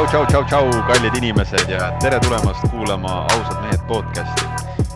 [0.00, 4.46] tšau, tšau, tšau, tšau, kallid inimesed ja tere tulemast kuulama Ausad mehed podcasti.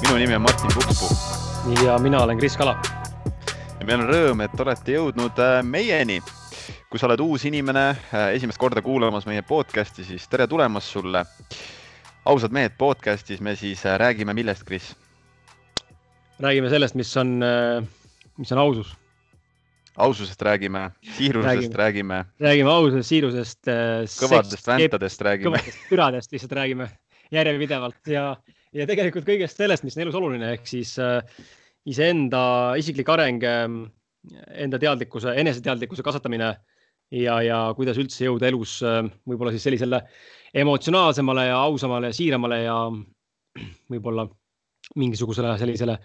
[0.03, 1.09] minu nimi on Martin Pukspuu.
[1.85, 2.79] ja mina olen Kris Kala.
[3.81, 6.23] ja meil on rõõm, et olete jõudnud äh, meieni.
[6.89, 11.25] kui sa oled uus inimene, äh, esimest korda kuulamas meie podcasti, siis tere tulemast sulle.
[12.25, 14.97] ausad mehed podcastis me siis äh, räägime millest, Kris?
[16.41, 17.45] räägime sellest, mis on,
[18.39, 18.97] mis on ausus
[19.97, 22.25] aususest räägime, siirusest räägime, räägime..
[22.41, 23.73] räägime aususest, siirusest.
[24.19, 25.51] kõvadest väntadest räägime.
[25.51, 26.89] kõvadest püradest lihtsalt räägime
[27.35, 28.25] järjepidevalt ja,
[28.75, 31.21] ja tegelikult kõigest sellest, mis on elus oluline, ehk siis äh,
[31.87, 33.67] iseenda isiklik areng äh,,
[34.65, 36.55] enda teadlikkuse, eneseteadlikkuse kasvatamine
[37.15, 40.03] ja, ja kuidas üldse jõuda elus äh, võib-olla siis sellisele
[40.55, 42.79] emotsionaalsemale ja ausamale ja siiramale ja
[43.91, 44.27] võib-olla
[45.01, 45.99] mingisugusele sellisele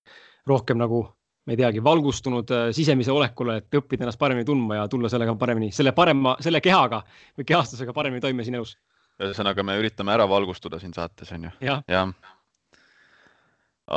[0.48, 1.04] rohkem nagu
[1.45, 5.36] ma ei teagi, valgustunud äh, sisemise olekule, et õppida ennast paremini tundma ja tulla sellega
[5.40, 7.02] paremini, selle parema, selle kehaga
[7.38, 8.76] või kehastusega paremini toime siin elus.
[9.20, 11.54] ühesõnaga, me üritame ära valgustuda siin saates, on ju?
[11.66, 12.04] jah ja.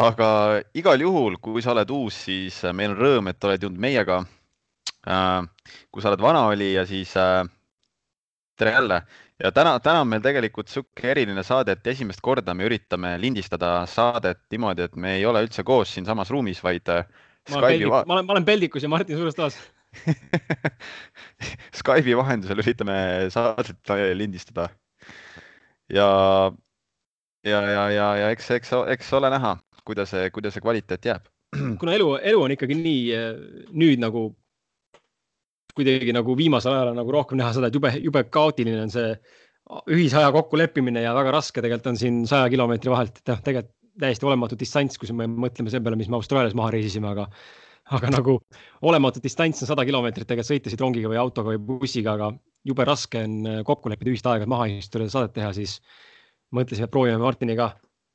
[0.03, 0.29] aga
[0.79, 4.23] igal juhul, kui sa oled uus, siis äh, meil on rõõm, et oled jõudnud meiega.
[5.03, 5.43] Äh,
[5.91, 7.13] kui sa oled vanaolija, siis
[8.59, 9.03] tere jälle
[9.43, 13.83] ja täna, täna on meil tegelikult niisugune eriline saade, et esimest korda me üritame lindistada
[13.91, 16.89] saadet niimoodi, et me ei ole üldse koos siinsamas ruumis, vaid
[17.51, 19.59] ma olen, peldik, ma olen, ma olen peldikus ja Martin suures toas
[21.79, 22.97] Skype'i vahendusel üritame
[23.33, 24.69] saadet lindistada.
[25.93, 26.09] ja,
[27.45, 31.29] ja, ja, ja, ja eks, eks, eks ole näha, kuidas see, kuidas see kvaliteet jääb.
[31.81, 33.03] kuna elu, elu on ikkagi nii
[33.77, 34.31] nüüd nagu
[35.77, 39.13] kuidagi nagu viimasel ajal on nagu rohkem näha seda, et jube, jube kaootiline on see
[39.93, 44.27] ühisaja kokkuleppimine ja väga raske tegelikult on siin saja kilomeetri vahelt, et noh, tegelikult täiesti
[44.29, 47.27] olematu distants, kui me mõtleme selle peale, mis me Austraalias maha reisisime, aga,
[47.97, 48.39] aga nagu
[48.89, 52.33] olematu distants on sada kilomeetrit, sõita siit rongiga või autoga või bussiga, aga
[52.69, 55.81] jube raske on äh, kokku leppida ühist aega, et maha istuda ja saadet teha, siis
[56.55, 57.73] mõtlesime, et proovime Martiniga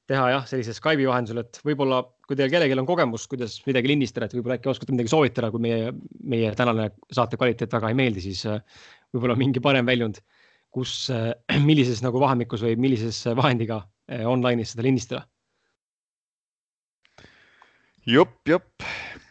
[0.07, 4.29] teha jah, sellise Skype'i vahendusel, et võib-olla kui teil kellelgi on kogemus, kuidas midagi lindistada,
[4.29, 5.91] et võib-olla äkki oskate midagi soovitada, kui meie,
[6.23, 8.63] meie tänane saate kvaliteet väga ei meeldi, siis äh,
[9.13, 10.21] võib-olla mingi parem väljund,
[10.73, 11.33] kus, äh,
[11.69, 15.25] millises nagu vahemikus või millises vahendiga online'is seda lindistada
[18.07, 18.85] jupp, jupp,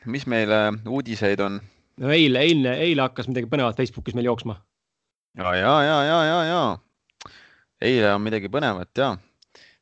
[0.07, 0.53] mis meil
[0.89, 1.61] uudiseid on?
[2.01, 4.59] no eile, eile, eile hakkas midagi põnevat Facebookis meil jooksma.
[5.39, 7.33] ja, ja, ja, ja, ja, ja.
[7.81, 9.15] eile on midagi põnevat ja.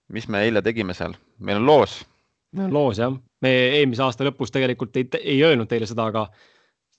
[0.09, 1.16] mis me eile tegime seal?
[1.38, 2.00] meil on loos.
[2.53, 6.28] meil on loos jah, me eelmise aasta lõpus tegelikult ei, ei öelnud teile seda, aga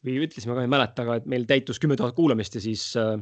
[0.06, 3.16] või ütlesime ka, ei mäleta, aga et meil täitus kümme tuhat kuulamist ja siis äh,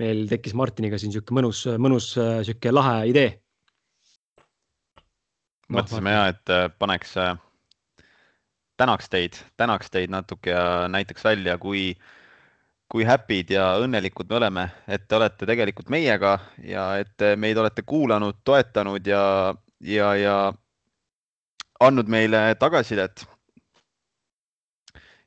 [0.00, 3.30] meil tekkis Martiniga siin sihuke mõnus, mõnus äh, sihuke lahe idee
[5.68, 5.78] no,.
[5.78, 7.32] mõtlesime ja, et äh, paneks äh,
[8.82, 11.92] tänaks teid, tänaks teid natuke ja näitaks välja, kui,
[12.90, 17.84] kui happy'd ja õnnelikud me oleme, et te olete tegelikult meiega ja et meid olete
[17.86, 19.22] kuulanud, toetanud ja,
[19.86, 20.36] ja, ja
[21.80, 23.26] andnud meile tagasisidet.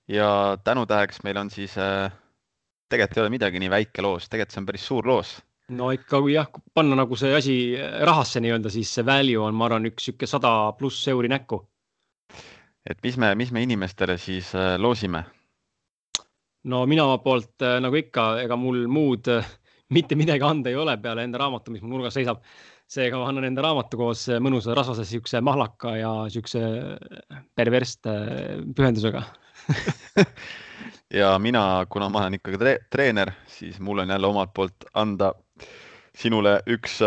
[0.08, 2.12] ja tänutäheks meil on siis äh,,
[2.90, 5.32] tegelikult ei ole midagi nii väike loos, tegelikult see on päris suur loos
[5.80, 7.56] no ikka jah, panna nagu see asi
[8.06, 11.64] rahasse nii-öelda, siis see value on, ma arvan, üks sihuke sada pluss euri näkku
[12.90, 15.24] et mis me, mis me inimestele siis äh, loosime?
[16.66, 19.48] no mina oma poolt äh, nagu ikka, ega mul muud äh,
[19.96, 22.44] mitte midagi anda ei ole peale enda raamatu, mis mul nurgas seisab.
[22.90, 26.62] seega ma annan enda raamatu koos mõnusa rasvase siukse mahlaka ja siukse
[27.58, 28.14] perverste
[28.78, 29.24] pühendusega
[31.22, 35.32] ja mina, kuna ma olen ikkagi tre treener, siis mul on jälle omalt poolt anda
[36.16, 37.00] sinule üks.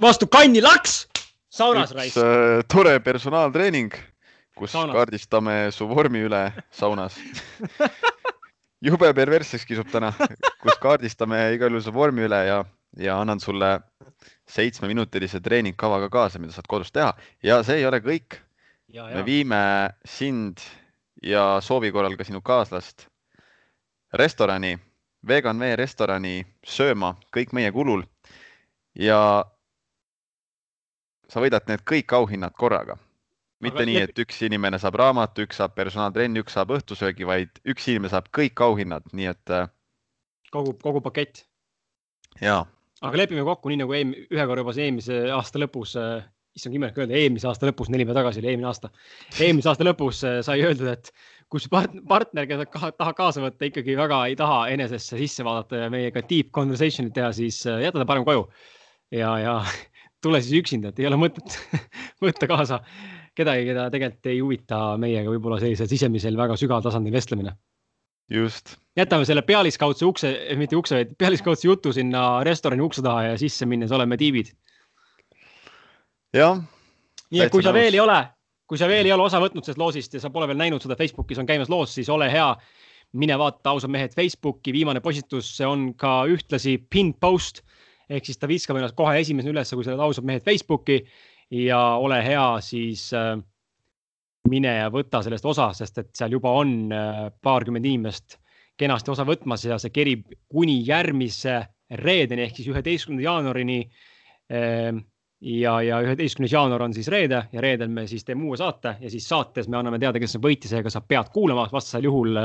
[0.00, 1.08] vastu kanni laks,
[1.50, 2.22] saunas raisk.
[2.70, 4.13] tore personaaltreening
[4.54, 4.94] kus saunas.
[4.94, 7.18] kaardistame su vormi üle saunas
[8.86, 10.12] jube perversseks kisub täna,
[10.62, 12.62] kus kaardistame igal juhul su vormi üle ja,
[13.00, 13.78] ja annan sulle
[14.50, 17.12] seitsmeminutilise treeningkavaga kaasa, mida saad kodus teha
[17.42, 18.40] ja see ei ole kõik.
[18.94, 19.60] me viime
[20.04, 20.60] sind
[21.22, 23.08] ja soovi korral ka sinu kaaslast
[24.12, 24.78] restorani,
[25.26, 28.04] Vegan Vee restorani sööma kõik meie kulul.
[28.94, 29.44] ja
[31.28, 32.98] sa võidad need kõik auhinnad korraga
[33.64, 37.60] mitte Aga nii, et üks inimene saab raamatu, üks saab personaaltrenni, üks saab õhtusöögi, vaid
[37.70, 39.54] üks inimene saab kõik auhinnad, nii et.
[39.54, 39.68] Äh,
[40.54, 41.44] kogu, kogu pakett.
[42.42, 42.62] ja.
[43.04, 46.98] aga lepime kokku, nii nagu eelmine, ühe korra juba eelmise aasta lõpus äh,, issand imelik
[47.00, 48.90] öelda, eelmise aasta lõpus, neli päeva tagasi oli eelmine aasta.
[49.38, 51.10] eelmise aasta lõpus äh, sai öeldud, et
[51.52, 55.90] kus part, partner, keda tahab kaasa võtta, ikkagi väga ei taha enesesse sisse vaadata ja
[55.92, 58.48] meiega deep conversation'it teha, siis jäta ta parem koju.
[59.14, 59.58] ja, ja
[60.24, 61.58] tule siis üksinda, et ei ole mõtet
[62.24, 62.80] võtta kaasa
[63.38, 67.56] kedagi, keda tegelikult ei huvita meiega võib-olla sellisel sisemisel väga sügaval tasandil vestlemine.
[68.30, 68.76] just.
[68.96, 73.66] jätame selle pealiskaudse ukse, mitte ukse, vaid pealiskaudse jutu sinna restorani ukse taha ja sisse
[73.66, 74.54] minnes oleme tiibid.
[76.32, 76.62] jah.
[77.30, 77.80] nii et kui sa nõus.
[77.80, 78.20] veel ei ole,
[78.66, 80.96] kui sa veel ei ole osa võtnud sellest loosist ja sa pole veel näinud seda
[80.96, 82.54] Facebookis on käimas loos, siis ole hea.
[83.14, 87.62] mine vaata ausad mehed Facebooki, viimane postitus, on ka ühtlasi pinned post
[88.10, 91.04] ehk siis ta viskab ennast kohe esimesena üles, kui sa oled ausad mehed Facebooki
[91.54, 93.36] ja ole hea, siis äh,
[94.50, 98.38] mine ja võta sellest osa, sest et seal juba on äh, paarkümmend inimest
[98.78, 101.60] kenasti osa võtmas ja see kerib kuni järgmise
[102.00, 103.82] reedeni ehk siis üheteistkümnenda jaanuarini.
[104.52, 105.04] Ähm,
[105.44, 109.10] ja, ja üheteistkümnes jaanuar on siis reede ja reedel me siis teeme uue saate ja
[109.12, 112.38] siis saates me anname teada, kes on võitja, seega sa pead kuulama, vastasel juhul,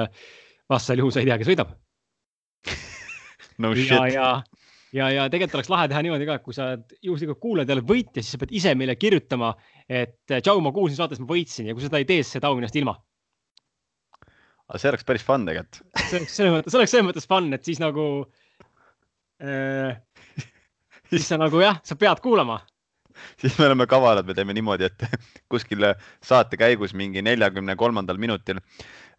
[0.69, 1.73] vastasel juhul sa ei tea, kes võidab
[3.63, 3.91] no shit.
[3.91, 4.29] ja, ja
[4.95, 6.71] ja, ja tegelikult oleks lahe teha niimoodi ka, et kui sa
[7.05, 9.53] juhuslikult kuulad jälle võitja, siis sa pead ise meile kirjutama,
[9.85, 12.47] et tšau, ma kuulsin saates, ma võitsin ja kui seda ei tee, siis sa ei
[12.47, 12.97] tao minust ilma.
[14.69, 15.83] aga see oleks päris fun tegelikult.
[16.05, 18.07] see oleks selles mõttes, see oleks selles mõttes fun, et siis nagu
[19.43, 19.95] äh,,
[21.11, 22.59] siis sa nagu jah, sa pead kuulama
[23.39, 25.05] siis me oleme kavalad, me teeme niimoodi, et
[25.51, 25.91] kuskil
[26.25, 28.61] saate käigus mingi neljakümne kolmandal minutil.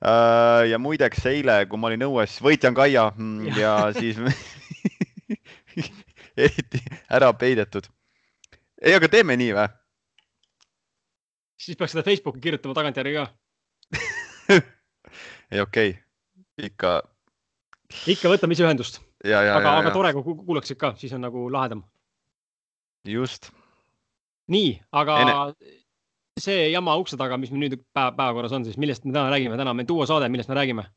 [0.00, 4.16] Äh, ja muideks eile, kui ma olin õues, võitja on Kaia mm, ja siis
[6.44, 7.88] eriti ära peidetud.
[8.82, 9.68] ei, aga teeme nii või?
[11.60, 13.26] siis peaks seda Facebooki kirjutama tagantjärgi ka
[15.52, 16.94] ei, okei okay., ikka.
[18.10, 19.00] ikka võtame ise ühendust.
[19.24, 21.84] aga, aga tore, kui kuulaksid ka, siis on nagu lahedam.
[23.08, 23.50] just.
[24.50, 25.34] nii, aga Ene...
[26.40, 29.58] see jama ukse taga, mis meil nüüd päev, päevakorras on, siis millest me täna räägime,
[29.60, 30.88] täna on meil duo saade, millest me räägime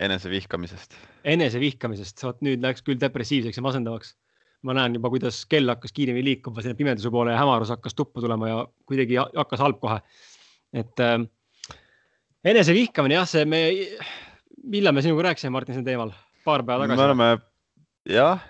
[0.00, 0.96] enesevihkamisest.
[1.24, 4.14] enesevihkamisest, vot nüüd läks küll depressiivseks ja masendavaks.
[4.66, 8.20] ma näen juba, kuidas kell hakkas kiiremini liikuma sinna pimeduse poole ja hämarus hakkas tuppa
[8.20, 10.00] tulema ja kuidagi hakkas halb kohe.
[10.72, 11.20] et äh,
[12.44, 13.62] enesevihkamine jah, see me,
[14.64, 16.12] millal me sinuga rääkisime, Martin, sel teemal?
[16.44, 17.00] paar päeva tagasi.
[17.00, 17.30] me oleme
[18.10, 18.42] jah,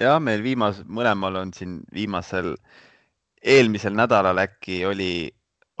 [0.00, 2.54] ja meil viimas, mõlemal on siin viimasel,
[3.42, 5.12] eelmisel nädalal äkki oli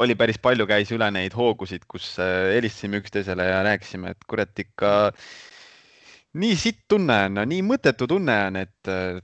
[0.00, 4.62] oli päris palju, käis üle neid hoogusid, kus äh, helistasime üksteisele ja rääkisime, et kurat
[4.62, 4.92] ikka
[6.40, 9.20] nii sitt tunne on, nii mõttetu tunne on, et äh,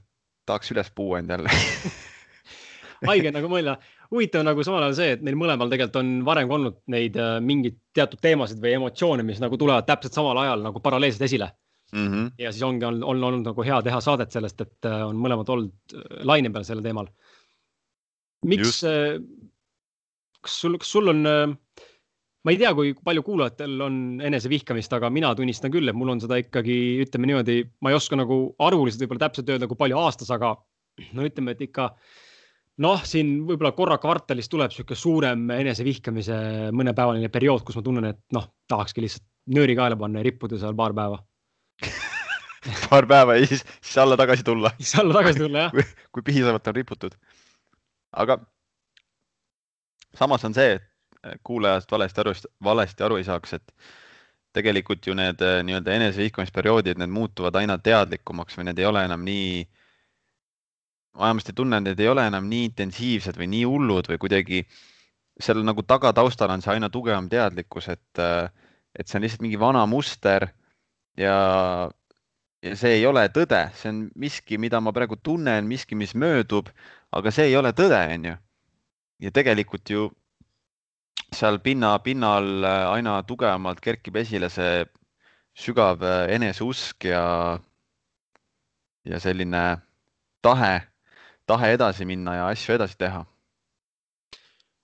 [0.47, 1.53] tahaks üles puua end jälle
[3.09, 3.77] haige nagu mõelda.
[4.11, 7.79] huvitav nagu samal ajal see, et meil mõlemal tegelikult on varem olnud neid äh, mingeid
[7.95, 11.51] teatud teemasid või emotsioone, mis nagu tulevad täpselt samal ajal nagu paralleelselt esile
[11.93, 12.07] mm.
[12.07, 12.29] -hmm.
[12.43, 15.99] ja siis ongi on, on olnud nagu hea teha saadet sellest, et on mõlemad olnud
[16.27, 17.09] laine peal sellel teemal.
[18.45, 18.83] miks,
[20.45, 21.83] kas sul, kas sul on, äh,
[22.45, 26.23] ma ei tea, kui palju kuulajatel on enesevihkamist, aga mina tunnistan küll, et mul on
[26.23, 30.31] seda ikkagi, ütleme niimoodi, ma ei oska nagu arvuliselt võib-olla täpselt öelda, kui palju aastas,
[30.33, 30.55] aga
[31.17, 31.91] no ütleme, et ikka
[32.85, 36.37] noh, siin võib-olla korra kvartalis tuleb niisugune suurem enesevihkamise
[36.77, 39.25] mõnepäevaline periood, kus ma tunnen, et noh, tahakski lihtsalt
[39.57, 41.21] nööri kaela panna ja rippuda seal paar päeva
[42.89, 44.71] paar päeva ja siis, siis alla tagasi tulla.
[44.79, 45.85] siis alla tagasi tulla, jah kui,
[46.15, 47.17] kui piisavalt on riputud.
[48.23, 48.39] aga
[50.15, 50.83] samas on see, et
[51.43, 52.33] kuulajast valesti aru,
[52.63, 53.73] valesti aru ei saaks, et
[54.57, 59.25] tegelikult ju need eh, nii-öelda enesevihkamisperioodid, need muutuvad aina teadlikumaks või need ei ole enam
[59.25, 59.65] nii,
[61.17, 64.63] ma vähemasti tunnen, need ei ole enam nii intensiivsed või nii hullud või kuidagi
[65.41, 68.49] seal nagu tagataustal on see aina tugevam teadlikkus, et, eh,
[68.97, 70.47] et see on lihtsalt mingi vana muster
[71.19, 71.37] ja,
[72.63, 76.71] ja see ei ole tõde, see on miski, mida ma praegu tunnen, miski, mis möödub,
[77.13, 78.37] aga see ei ole tõde, onju
[79.19, 80.07] ja tegelikult ju
[81.33, 84.85] seal pinna, pinnal äh, aina tugevamalt kerkib esile see
[85.57, 87.23] sügav äh, eneseusk ja,
[89.05, 89.63] ja selline
[90.45, 90.73] tahe,
[91.49, 93.25] tahe edasi minna ja asju edasi teha.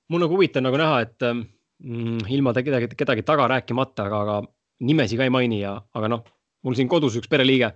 [0.10, 4.36] mul nagu huvitav nagu näha, et mm, ilma kedagi, kedagi taga rääkimata, aga, aga
[4.84, 6.25] nimesi ka ei maini ja, aga noh,
[6.63, 7.72] mul siin kodus üks pereliige,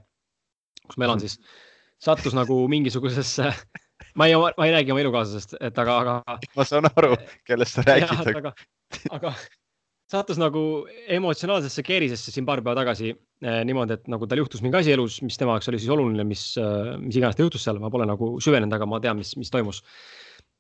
[0.85, 1.39] kus ma elan siis,
[2.03, 3.53] sattus nagu mingisugusesse
[4.17, 6.37] ma ei, ma ei räägi oma elukaaslasest, et aga, aga.
[6.57, 7.15] ma saan aru,
[7.47, 8.35] kellest sa räägid.
[8.41, 8.53] aga,
[9.13, 9.33] aga
[10.11, 10.61] sattus nagu
[11.11, 15.19] emotsionaalsesse keerisesse siin paar päeva tagasi eh, niimoodi, et nagu tal juhtus mingi asi elus,
[15.25, 18.07] mis tema jaoks oli siis oluline, mis, eh, mis iganes ta juhtus seal, ma pole
[18.07, 19.83] nagu süvenenud, aga ma tean, mis, mis toimus.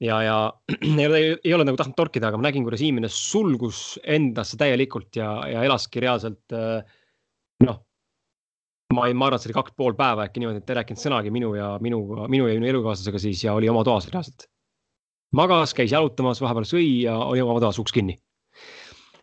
[0.03, 0.37] ja, ja
[0.99, 5.15] ei ole, ei ole nagu tahtnud torkida, aga ma nägin, kuidas inimene sulgus endasse täielikult
[5.17, 6.97] ja, ja elaski reaalselt eh,
[7.63, 7.81] noh,
[8.93, 11.01] ma olin, ma arvan, et see oli kaks pool päeva äkki niimoodi, et ei rääkinud
[11.01, 14.47] sõnagi minu ja minuga, minu ja minu elukaaslasega siis ja oli oma toas reaalselt.
[15.35, 18.15] magas, käis jalutamas, vahepeal sõi ja oli oma toas uks kinni.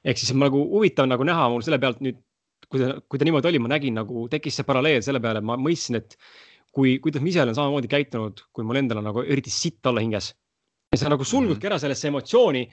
[0.04, 2.20] ehk siis nagu huvitav nagu näha mul selle pealt nüüd,
[2.68, 5.56] kui ta, kui ta niimoodi oli, ma nägin nagu tekkis see paralleel selle peale, ma
[5.56, 6.18] mõistsin, et
[6.74, 10.04] kui, kuidas ma ise olen samamoodi käitunud, kui mul endal on nagu eriti sitt olla
[10.04, 10.34] hinges.
[10.92, 12.68] ja sa nagu sulgudki ära sellesse emotsiooni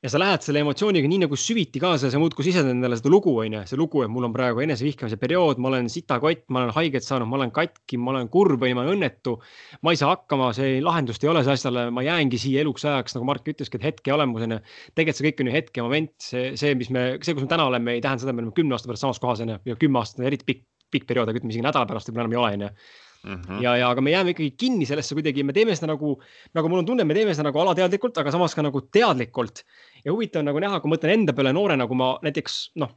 [0.00, 3.10] ja sa lähed selle emotsiooniga nii nagu süviti kaasa ja sa muudkui sisendad endale seda
[3.12, 6.62] lugu, on ju, see lugu, et mul on praegu enesevihkamise periood, ma olen sitakott, ma
[6.62, 9.36] olen haiget saanud, ma olen katki, ma olen kurb või ma olen õnnetu.
[9.84, 13.18] ma ei saa hakkama, see lahendust ei ole see asjale, ma jäängi siia eluks ajaks,
[13.18, 14.60] nagu Mark ütleski, et hetkeolemus on ju.
[14.94, 17.98] tegelikult see kõik on ju hetkemoment, see, see, mis me, see, kus me täna oleme,
[17.98, 20.00] ei tähenda seda, et me oleme kümne aasta pärast samas kohas on ju ja kümme
[20.00, 22.56] aastat on eriti pikk, pikk periood, aga ütleme isegi nädala pärast võib-olla enam ei ole,
[22.56, 22.72] on ju
[23.20, 23.62] Mm -hmm.
[23.62, 26.22] ja, ja aga me jääme ikkagi kinni sellesse kuidagi, me teeme seda nagu,
[26.54, 29.64] nagu mul on tunne, me teeme seda nagu alateadlikult, aga samas ka nagu teadlikult.
[30.04, 32.92] Ja huvitav nagu näha, kui ma mõtlen enda peale noorena, kui ma näiteks noh,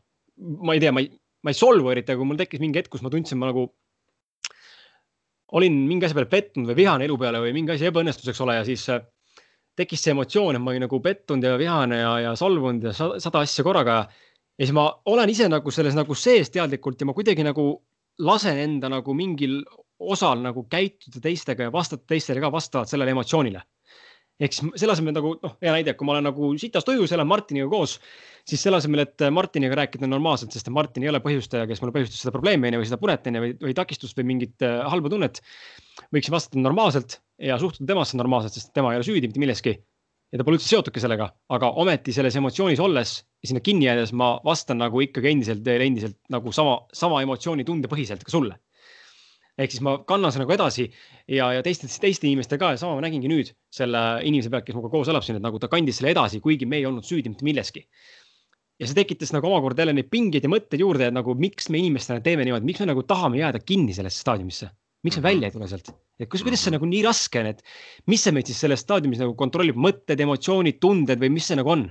[0.64, 1.10] ma ei tea, ma ei,
[1.44, 3.68] ma ei solvu eriti, aga mul tekkis mingi hetk, kus ma tundsin, ma nagu
[5.54, 8.58] olin mingi asja peale pettunud või vihane elu peale või mingi asi ebaõnnestus, eks ole,
[8.58, 9.04] ja siis äh,
[9.78, 13.44] tekkis see emotsioon, et ma olin nagu pettunud ja vihane ja, ja solvunud ja sada
[13.44, 14.04] asja korraga.
[14.58, 17.68] ja siis ma olen ise nagu selles nagu sees teadlikult ja ma kuidagi nagu
[18.20, 19.62] lasen enda nagu mingil
[20.00, 23.62] osal nagu käituda teistega ja vastata teistele ka vastavalt sellele emotsioonile.
[24.44, 27.30] Ehk siis selle asemel nagu noh, hea näide, kui ma olen nagu sitast ujus, elan
[27.30, 27.96] Martiniga koos,
[28.50, 32.26] siis selle asemel, et Martiniga rääkida normaalselt, sest Martin ei ole põhjustaja, kes mulle põhjustas
[32.26, 35.42] seda probleemi onju või seda punet onju või, või takistust või mingit äh, halba tunnet.
[36.14, 39.78] võiksin vastata normaalselt ja suhtuda temasse normaalselt, sest tema ei ole süüdi mitte milleski
[40.34, 44.14] ja ta pole üldse seotudki sellega, aga ometi selles emotsioonis olles ja sinna kinni jäädes
[44.18, 48.58] ma vastan nagu ikkagi endiselt endiselt nagu sama, sama emotsiooni tundepõhiselt ka sulle
[49.60, 50.88] ehk siis ma kannan seda nagu edasi
[51.30, 54.76] ja, ja teiste, teiste inimeste ka ja sama ma nägingi nüüd selle inimese pealt, kes
[54.76, 57.30] minuga koos elab siin, et nagu ta kandis selle edasi, kuigi me ei olnud süüdi
[57.30, 57.86] mitte milleski.
[58.82, 61.78] ja see tekitas nagu omakorda jälle neid pingeid ja mõtteid juurde, et nagu miks me
[61.78, 64.72] inimestena teeme niimoodi, miks me nagu tahame jääda kinni sellesse staadiumisse,
[65.06, 65.30] miks me mhm.
[65.30, 65.94] välja ei tule sealt?
[66.18, 67.62] et kus, kuidas see nagu nii raske on, et
[68.10, 71.78] mis see meid siis selles staadiumis nagu kontrollib, mõtted, emotsioonid, tunded või mis see nagu
[71.78, 71.90] on?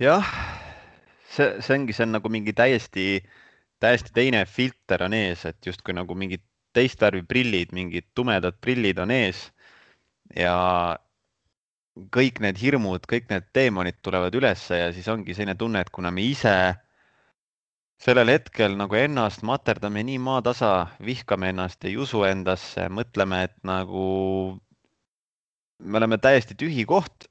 [0.00, 0.32] jah,
[1.32, 3.38] see, see ongi, see on nagu mingi täiesti äh,
[3.80, 6.42] täiesti teine filter on ees, et justkui nagu mingid
[6.76, 9.48] teist värvi prillid, mingid tumedad prillid on ees.
[10.36, 10.54] Ja
[12.14, 16.12] kõik need hirmud, kõik need teemonid tulevad ülesse ja siis ongi selline tunne, et kuna
[16.14, 16.54] me ise
[18.00, 20.70] sellel hetkel nagu ennast materdame nii maatasa,
[21.04, 24.06] vihkame ennast, ei usu endasse, mõtleme, et nagu
[25.80, 27.26] me oleme täiesti tühi koht,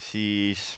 [0.00, 0.74] siis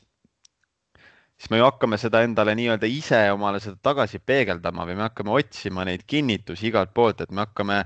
[1.45, 5.35] siis me ju hakkame seda endale nii-öelda ise omale seda tagasi peegeldama või me hakkame
[5.37, 7.83] otsima neid kinnitusi igalt poolt, et me hakkame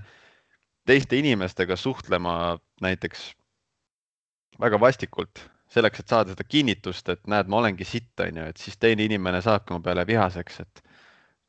[0.87, 3.33] teiste inimestega suhtlema näiteks
[4.63, 8.79] väga vastikult selleks, et saada seda kinnitust, et näed, ma olengi sitt, onju, et siis
[8.81, 10.81] teine inimene saabki mu peale vihaseks, et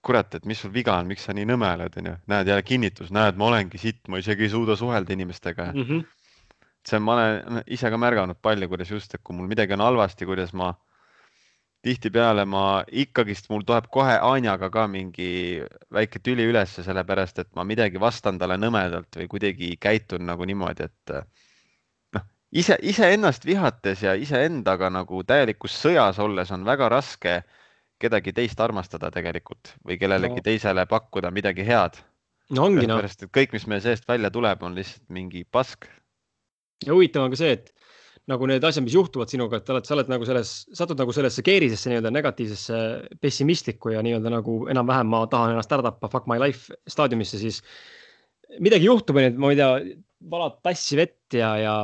[0.04, 3.14] kurat, et mis sul viga on, miks sa nii nõme oled, onju, näed jälle kinnitus,
[3.16, 5.88] näed, ma olengi sitt, ma isegi ei suuda suhelda inimestega mm.
[5.88, 6.04] -hmm.
[6.90, 9.86] see on, ma olen ise ka märganud palju, kuidas just, et kui mul midagi on
[9.88, 10.74] halvasti, kuidas ma
[11.86, 15.62] tihtipeale ma ikkagist, mul tuleb kohe Anjaga ka mingi
[15.96, 20.90] väike tüli ülesse, sellepärast et ma midagi vastan talle nõmedalt või kuidagi käitun nagu niimoodi,
[20.90, 21.14] et
[22.18, 27.40] noh, ise, iseennast vihates ja iseendaga nagu täielikus sõjas olles on väga raske
[28.00, 30.46] kedagi teist armastada tegelikult või kellelegi no.
[30.46, 32.00] teisele pakkuda midagi head.
[32.56, 33.04] no ongi noh.
[33.32, 35.88] kõik, mis meie seest välja tuleb, on lihtsalt mingi pask.
[36.86, 37.72] ja huvitav on ka see, et
[38.30, 41.44] nagu need asjad, mis juhtuvad sinuga, et oled, sa oled nagu selles, satud nagu sellesse
[41.46, 42.82] keerisesse nii-öelda negatiivsesse
[43.24, 47.64] pessimistlikku ja nii-öelda nagu enam-vähem ma tahan ennast ära tappa, fuck my life staadiumisse, siis
[48.62, 49.98] midagi juhtub, onju, et ma ei tea,
[50.30, 51.76] valad tassi vett ja, ja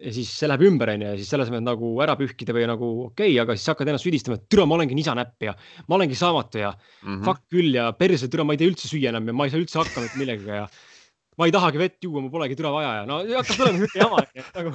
[0.00, 2.88] ja siis see läheb ümber, onju, ja siis selle asemel nagu ära pühkida või nagu
[3.08, 5.54] okei okay,, aga siis hakkad ennast süüdistama, et türa, ma olengi nisanäpp ja
[5.88, 7.24] ma olengi saamatu ja mm -hmm.
[7.28, 9.60] fuck küll ja perse, türa, ma ei tea üldse süüa enam ja ma ei saa
[9.60, 10.68] üldse hakkama mitte millegagi ja
[11.40, 14.20] ma ei tahagi vett juua, mul polegi türa vaja ja no hakkab tulema niisugune jama,
[14.58, 14.72] nagu,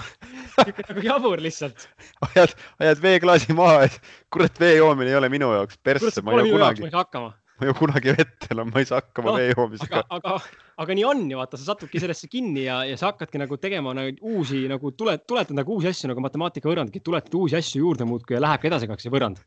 [0.90, 1.88] nagu jabur lihtsalt.
[2.32, 6.50] ajad, ajad veeklaasi maha, et kurat, vee joomine ei ole minu jaoks persse, ma ei
[6.50, 6.90] jõua kunagi.
[6.90, 7.28] ma
[7.62, 10.02] ei jõua kunagi vett enam, ma ei saa hakkama no, vee joomisega.
[10.10, 13.44] aga, aga, aga nii on ju, vaata, sa satudki sellesse kinni ja, ja sa hakkadki
[13.44, 17.60] nagu tegema nagu uusi nagu tule, tuletad nagu uusi asju nagu matemaatika võrrandki, tuletad uusi
[17.62, 19.46] asju juurde muudkui ja lähebki edasi ka see võrrand.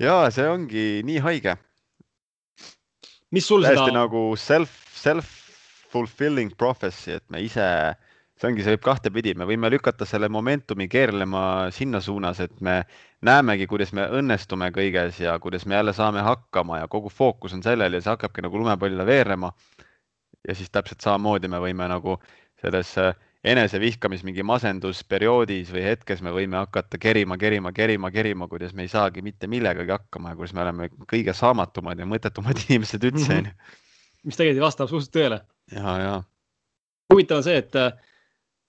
[0.00, 1.58] ja see ongi nii haige
[3.34, 3.98] mis sul täiesti seda...
[4.04, 7.66] nagu self, self-fulfilling prophecy, et me ise,
[8.38, 12.80] see ongi, see võib kahtepidi, me võime lükata selle momentumi keerlema sinna suunas, et me
[13.24, 17.64] näemegi, kuidas me õnnestume kõiges ja kuidas me jälle saame hakkama ja kogu fookus on
[17.64, 19.52] sellel ja see hakkabki nagu lumepallile veerema.
[20.48, 22.18] ja siis täpselt samamoodi me võime nagu
[22.60, 22.90] selles
[23.44, 28.92] enesevihkamis mingi masendusperioodis või hetkes me võime hakata kerima, kerima, kerima, kerima, kuidas me ei
[28.92, 33.50] saagi mitte millegagi hakkama ja kuidas me oleme kõige saamatumad ja mõttetumad inimesed üldse mm.
[33.50, 33.78] -hmm.
[34.24, 35.40] mis tegelikult ei vasta absoluutselt tõele.
[35.76, 36.16] ja, ja.
[37.12, 37.92] huvitav on see, et äh,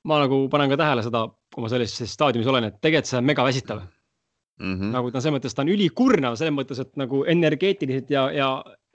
[0.03, 3.29] ma nagu panen ka tähele seda, kui ma sellises staadiumis olen, et tegelikult see on
[3.31, 3.83] megaväsitav
[4.59, 4.73] mm.
[4.73, 4.91] -hmm.
[4.97, 8.49] nagu ta selles mõttes, ta on ülikurnav selles mõttes, et nagu energeetiliselt ja, ja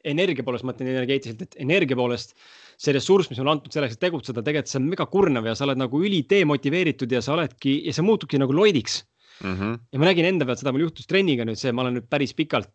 [0.05, 2.37] energia poolest, ma mõtlen energeetiliselt, et energia poolest
[2.81, 5.67] see ressurss, mis on antud selleks, et tegutseda, tegelikult see on mega kurnav ja sa
[5.67, 9.03] oled nagu üli demotiveeritud ja sa oledki ja sa muutudki nagu loidiks
[9.43, 9.53] mm.
[9.53, 9.79] -hmm.
[9.93, 12.33] ja ma nägin enda pealt, seda mul juhtus trenniga nüüd see, ma olen nüüd päris
[12.37, 12.71] pikalt.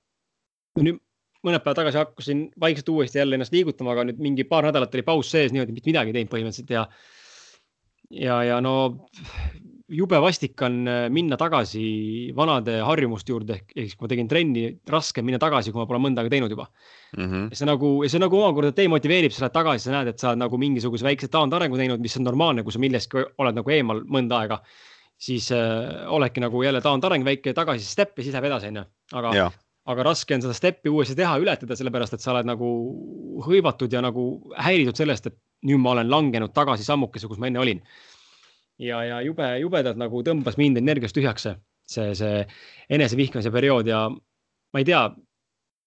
[0.77, 1.01] nüüd
[1.45, 5.05] mõned päevad tagasi hakkasin vaikselt uuesti jälle ennast liigutama, aga nüüd mingi paar nädalat oli
[5.05, 6.87] paus sees, niimoodi mitte midagi teinud põhimõtteliselt ja.
[8.09, 8.75] ja, ja no
[9.93, 14.63] jube vastik on äh, minna tagasi vanade harjumuste juurde ehk, siis kui ma tegin trenni,
[14.89, 17.25] raske minna tagasi, kui ma pole mõnda aega teinud juba mm.
[17.25, 17.51] -hmm.
[17.53, 20.57] see nagu, see nagu omakorda demotiveerib, sa lähed tagasi, sa näed, et sa oled nagu
[20.57, 24.61] mingisuguse väikse taandarengu teinud, mis on normaalne, kui sa millestki oled nagu eemal mõnda aega.
[25.17, 28.83] siis äh, oledki nagu jälle taandareng, väike tagasi step ja siis läheb edasi, onju.
[29.13, 29.51] aga,
[29.85, 32.67] aga raske on seda step'i uuesti teha, ületada, sellepärast et sa oled nagu
[33.45, 37.63] hõivatud ja nagu häiritud sellest, et nüüd ma olen langenud tagasi sammukese, kus ma enne
[37.63, 37.79] olin
[38.81, 41.55] ja, ja jube, jubedalt nagu tõmbas mind energiast tühjaks see,
[41.87, 42.41] see, see
[42.97, 45.01] enesevihkamise periood ja ma ei tea,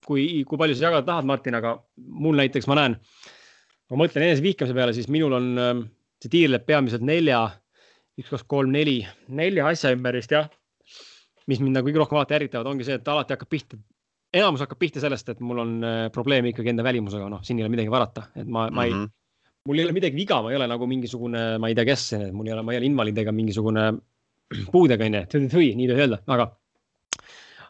[0.07, 2.97] kui, kui palju sa jagada tahad, Martin, aga mul näiteks ma näen,
[3.91, 5.85] ma mõtlen enesevihkamise peale, siis minul on, ähm,
[6.23, 7.43] see tiirleb peamiselt nelja,
[8.19, 10.49] üks, kaks, kolm, neli, nelja asja ümber vist jah.
[11.49, 13.79] mis mind nagu kõige rohkem alati ärritavad, ongi see, et alati hakkab pihta,
[14.37, 17.65] enamus hakkab pihta sellest, et mul on äh, probleeme ikkagi enda välimusega, noh, siin ei
[17.65, 18.77] ole midagi varata, et ma mm, -hmm.
[18.77, 19.15] ma ei mhm
[19.69, 22.49] mul ei ole midagi viga, ma ei ole nagu mingisugune, ma ei tea, kes, mul
[22.49, 23.91] ei ole, ma ei ole invaliid ega mingisugune
[24.75, 26.49] puudega onju, nii tohi öelda, aga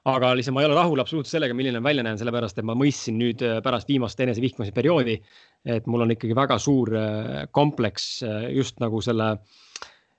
[0.09, 2.77] aga lihtsalt ma ei ole rahul absoluutselt sellega, milline ma välja näen, sellepärast et ma
[2.79, 5.19] mõistsin nüüd äh, pärast viimast enesevihkamise perioodi,
[5.69, 9.35] et mul on ikkagi väga suur äh, kompleks äh, just nagu selle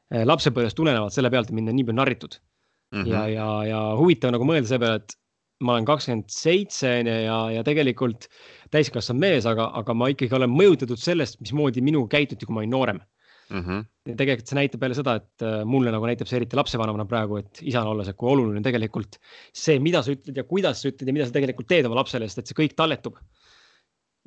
[0.10, 3.02] lapsepõlvest tulenevalt selle pealt, et mind on nii palju narritud mm.
[3.04, 3.10] -hmm.
[3.12, 5.14] ja, ja, ja huvitav nagu mõelda selle peale, et
[5.62, 8.26] ma olen kakskümmend seitse onju ja, ja tegelikult
[8.74, 12.76] täiskasvanud mees, aga, aga ma ikkagi olen mõjutatud sellest, mismoodi minuga käituti, kui ma olin
[12.76, 13.02] noorem
[13.50, 13.64] mm.
[13.64, 13.86] -hmm.
[14.12, 17.42] ja tegelikult see näitab jälle seda, et äh, mulle nagu näitab see eriti lapsevanemana praegu,
[17.42, 19.20] et isana olles, et kui oluline tegelikult
[19.54, 22.30] see, mida sa ütled ja kuidas sa ütled ja mida sa tegelikult teed oma lapsele,
[22.30, 23.18] sest et see kõik talletub.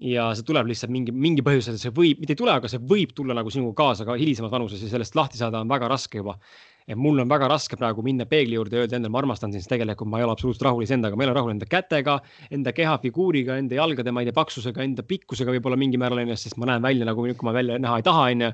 [0.02, 3.12] ja see tuleb lihtsalt mingi, mingi põhjusel, see võib, mitte ei tule, aga see võib
[3.14, 6.38] tulla nagu sinuga kaasa ka hilisemas vanuses ja sellest lahti saada on väga raske juba
[6.88, 9.66] et mul on väga raske praegu minna peegli juurde ja öelda endale, ma armastan sind,
[9.70, 12.18] tegelikult ma ei ole absoluutselt rahul iseendaga, ma ei ole rahul enda kätega,
[12.54, 16.58] enda kehafiguuriga, enda jalgade, ma ei tea, paksusega, enda pikkusega võib-olla mingil määral onju, sest
[16.60, 18.52] ma näen välja nagu, kui ma välja näha ei taha, onju.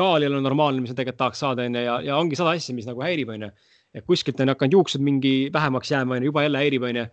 [0.00, 2.74] kaal ei ole normaalne, mis ma tegelikult tahaks saada, onju, ja, ja ongi sada asja,
[2.76, 3.50] mis nagu häirib, onju.
[3.96, 7.08] et kuskilt on hakanud juuksed mingi vähemaks jääma, onju, juba jälle häirib, onju.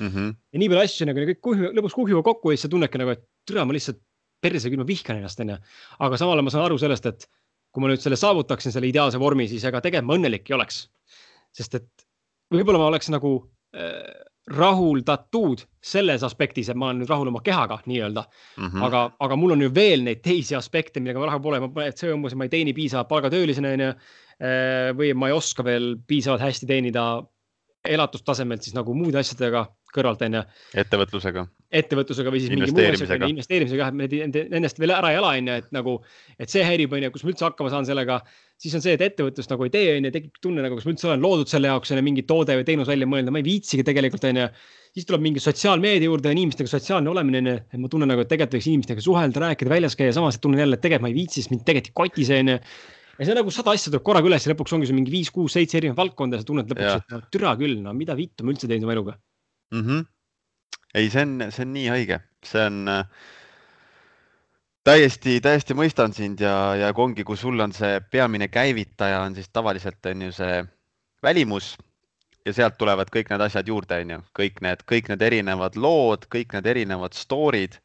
[0.00, 0.30] Mhm.
[0.54, 3.12] ja nii palju asju nagu kõik kuhju, lõpuks kuhjuvad kokku ja siis sa tunnedki nagu,
[3.12, 3.98] et türa, ma lihtsalt
[4.40, 5.58] perse küll, ma vihkan ennast, onju.
[6.06, 7.26] aga samal ajal ma saan aru sellest, et
[7.70, 10.88] kui ma nüüd selle saavutaksin, selle ideaalse vormi, siis ega tegelikult ma õnnelik ei oleks.
[11.54, 12.04] sest et
[12.54, 13.32] võib-olla ma oleks nagu
[13.74, 14.10] äh,
[14.50, 18.66] rahuldatud selles aspektis, et ma olen nüüd rahul oma kehaga nii-öelda mm.
[18.66, 18.84] -hmm.
[18.86, 22.12] aga, aga mul on ju veel neid teisi aspekte, millega ma rahul pole, et see
[22.12, 23.92] umbes, ma ei teeni piisavalt palgatöölisena onju.
[24.40, 27.22] Äh, või ma ei oska veel piisavalt hästi teenida
[27.84, 30.42] elatustasemelt siis nagu muude asjadega kõrvalt onju.
[30.82, 31.44] ettevõtlusega.
[31.80, 34.08] ettevõtlusega või siis mingi muu asjaga, investeerimisega, jah, me
[34.50, 35.96] nendest veel ära ei ela onju, et nagu,
[36.38, 38.20] et see häirib onju, kus ma üldse hakkama saan sellega.
[38.60, 41.08] siis on see, et ettevõtlust nagu ei tee onju, tekib tunne nagu, kas ma üldse
[41.08, 44.26] olen loodud selle jaoks onju, mingi toode või teenus välja mõelda, ma ei viitsigi tegelikult
[44.30, 44.46] onju.
[44.90, 48.30] siis tuleb mingi sotsiaalmeedia juurde ja inimestega sotsiaalne olemine onju, et ma tunnen nagu, et
[48.30, 51.42] tegelikult võiks inimestega suhelda, rääkida, väljas käia, samas tunnen jälle, et tegelikult ma ei viitsi,
[51.44, 52.58] sest mind tegelikult ei koti see onju
[53.20, 55.52] ja see nagu sada asja tuleb korraga üles ja lõpuks ongi see mingi viis, kuus,
[55.52, 58.54] seitse erinevat valdkonda ja sa tunned lõpuks, et no türa küll, no mida vittu ma
[58.54, 59.16] üldse teinud oma eluga
[59.70, 59.80] mm.
[59.80, 60.06] -hmm.
[60.94, 63.04] ei, see on, see on nii õige, see on äh,
[64.84, 69.34] täiesti, täiesti mõistan sind ja, ja kui ongi, kui sul on see peamine käivitaja on
[69.34, 70.64] siis tavaliselt on ju see
[71.22, 71.76] välimus
[72.46, 76.26] ja sealt tulevad kõik need asjad juurde, on ju, kõik need, kõik need erinevad lood,
[76.34, 77.80] kõik need erinevad story'd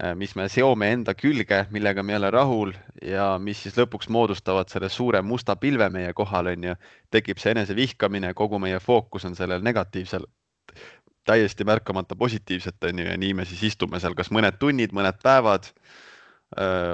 [0.00, 2.70] Äh, mis me seome enda külge, millega me ei ole rahul
[3.04, 6.76] ja mis siis lõpuks moodustavad selle suure musta pilve meie kohal, on ju.
[7.12, 10.24] tekib see enesevihkamine, kogu meie fookus on sellel negatiivsel,
[11.24, 15.20] täiesti märkamata positiivset, on ju, ja nii me siis istume seal kas mõned tunnid, mõned
[15.22, 15.70] päevad.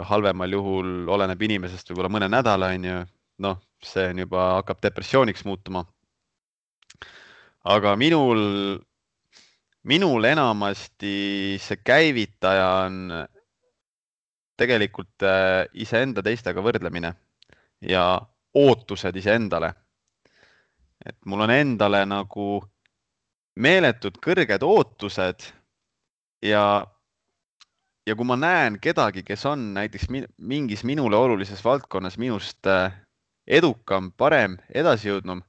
[0.07, 2.99] Halvemal juhul oleneb inimesest võib-olla mõne nädala, on ju.
[3.43, 5.85] noh, see on juba, hakkab depressiooniks muutuma.
[7.65, 8.79] aga minul
[9.83, 13.13] minul enamasti see käivitaja on
[14.59, 17.13] tegelikult äh, iseenda teistega võrdlemine
[17.89, 18.05] ja
[18.55, 19.73] ootused iseendale.
[21.07, 22.47] et mul on endale nagu
[23.59, 25.49] meeletud kõrged ootused
[26.45, 26.63] ja,
[28.07, 32.95] ja kui ma näen kedagi, kes on näiteks mingis minule olulises valdkonnas minust äh,
[33.49, 35.43] edukam, parem, edasijõudnum,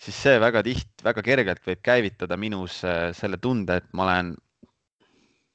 [0.00, 4.34] siis see väga tiht-, väga kergelt võib käivitada minus äh, selle tunde, et ma olen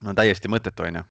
[0.06, 1.04] no täiesti mõttetu, onju.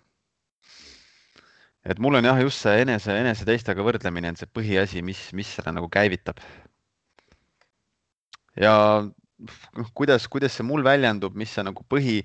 [1.91, 5.57] et mul on jah, just see enese, enese teistega võrdlemine on see põhiasi, mis, mis
[5.59, 6.39] selle nagu käivitab.
[8.63, 8.77] ja
[9.39, 12.21] noh, kuidas, kuidas see mul väljendub, mis see nagu põhi,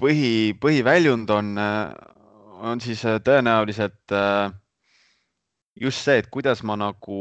[0.00, 1.52] põhi, põhiväljund on,
[2.64, 4.50] on siis äh, tõenäoliselt äh,
[5.78, 7.20] just see, et kuidas ma nagu,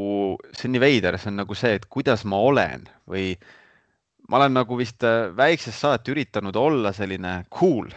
[0.54, 3.30] see on nii veider, see on nagu see, et kuidas ma olen või
[4.28, 7.92] ma olen nagu vist äh, väiksest saati üritanud olla selline cool,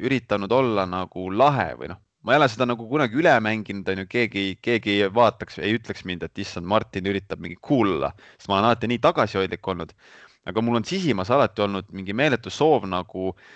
[0.00, 4.06] üritanud olla nagu lahe või noh, ma ei ole seda nagu kunagi üle mänginud, onju,
[4.10, 8.50] keegi, keegi ei vaataks, ei ütleks mind, et issand, Martin üritab mingi cool olla, sest
[8.50, 9.96] ma olen alati nii tagasihoidlik olnud.
[10.48, 13.48] aga mul on sisimas alati olnud mingi meeletu soov nagu äh,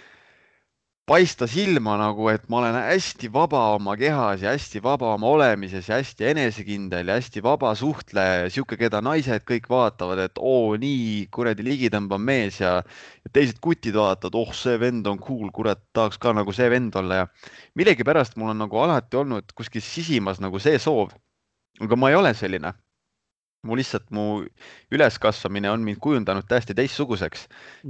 [1.05, 5.89] paista silma nagu, et ma olen hästi vaba oma kehas ja hästi vaba oma olemises
[5.91, 10.79] ja hästi enesekindel ja hästi vaba suhtleja ja sihuke, keda naised kõik vaatavad, et oo,
[10.81, 12.79] nii kuradi ligitõmbav mees ja,
[13.21, 16.97] ja teised kutid vaatavad, oh, see vend on cool, kurat, tahaks ka nagu see vend
[16.97, 17.27] olla ja
[17.77, 21.13] millegipärast mul on nagu alati olnud kuskil sisimas nagu see soov.
[21.85, 22.71] aga ma ei ole selline.
[23.65, 24.45] Mu lihtsalt mu
[24.93, 27.47] üleskasvamine on mind kujundanud täiesti teistsuguseks.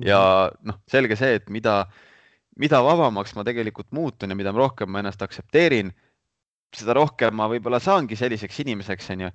[0.06, 1.82] Ja noh, selge see, et mida
[2.60, 5.90] mida vabamaks ma tegelikult muutun ja mida rohkem ma ennast aktsepteerin,
[6.74, 9.30] seda rohkem ma võib-olla saangi selliseks inimeseks, onju.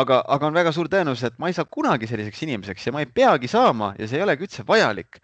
[0.00, 3.02] aga, aga on väga suur tõenäosus, et ma ei saa kunagi selliseks inimeseks ja ma
[3.04, 5.20] ei peagi saama ja see ei olegi üldse vajalik.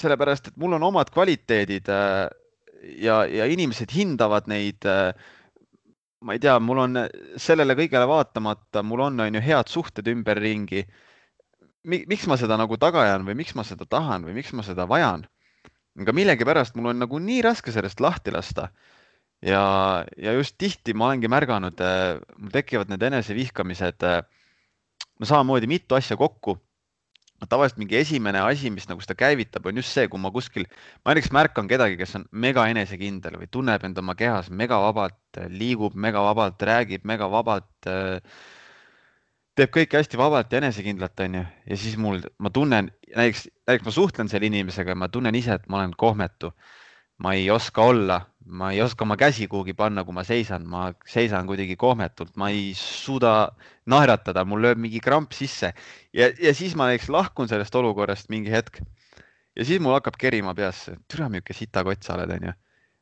[0.00, 2.30] sellepärast, et mul on omad kvaliteedid äh,
[3.04, 4.86] ja, ja inimesed hindavad neid.
[4.88, 5.12] Äh,
[6.24, 7.02] ma ei tea, mul on
[7.40, 10.86] sellele kõigele vaatamata, mul on, on ju head suhted ümberringi.
[11.84, 14.84] miks ma seda nagu taga ajan või miks ma seda tahan või miks ma seda
[14.88, 15.24] vajan
[16.00, 18.70] aga millegipärast mul on nagu nii raske sellest lahti lasta.
[19.44, 21.80] ja, ja just tihti ma olengi märganud,
[22.36, 24.04] mul tekivad need enesevihkamised
[25.20, 26.58] no samamoodi mitu asja kokku.
[27.48, 30.66] tavaliselt mingi esimene asi, mis nagu seda käivitab, on just see, kui ma kuskil,
[31.00, 35.96] ma näiteks märkan kedagi, kes on mega enesekindel või tunneb end oma kehas megavabalt, liigub
[35.96, 38.20] megavabalt, räägib megavabalt äh,
[39.60, 41.42] teeb kõike hästi vabalt ja enesekindlalt, onju.
[41.68, 45.58] ja siis mul, ma tunnen, näiteks, näiteks ma suhtlen selle inimesega ja ma tunnen ise,
[45.58, 46.52] et ma olen kohmetu.
[47.20, 48.16] ma ei oska olla,
[48.48, 52.48] ma ei oska oma käsi kuhugi panna, kui ma seisan, ma seisan kuidagi kohmetult, ma
[52.48, 53.50] ei suuda
[53.92, 55.74] naeratada, mul lööb mingi kramp sisse
[56.16, 58.80] ja, ja siis ma näiteks lahkun sellest olukorrast mingi hetk.
[59.56, 62.56] ja siis mul hakkab kerima peasse, türa, milline sitakott sa oled, onju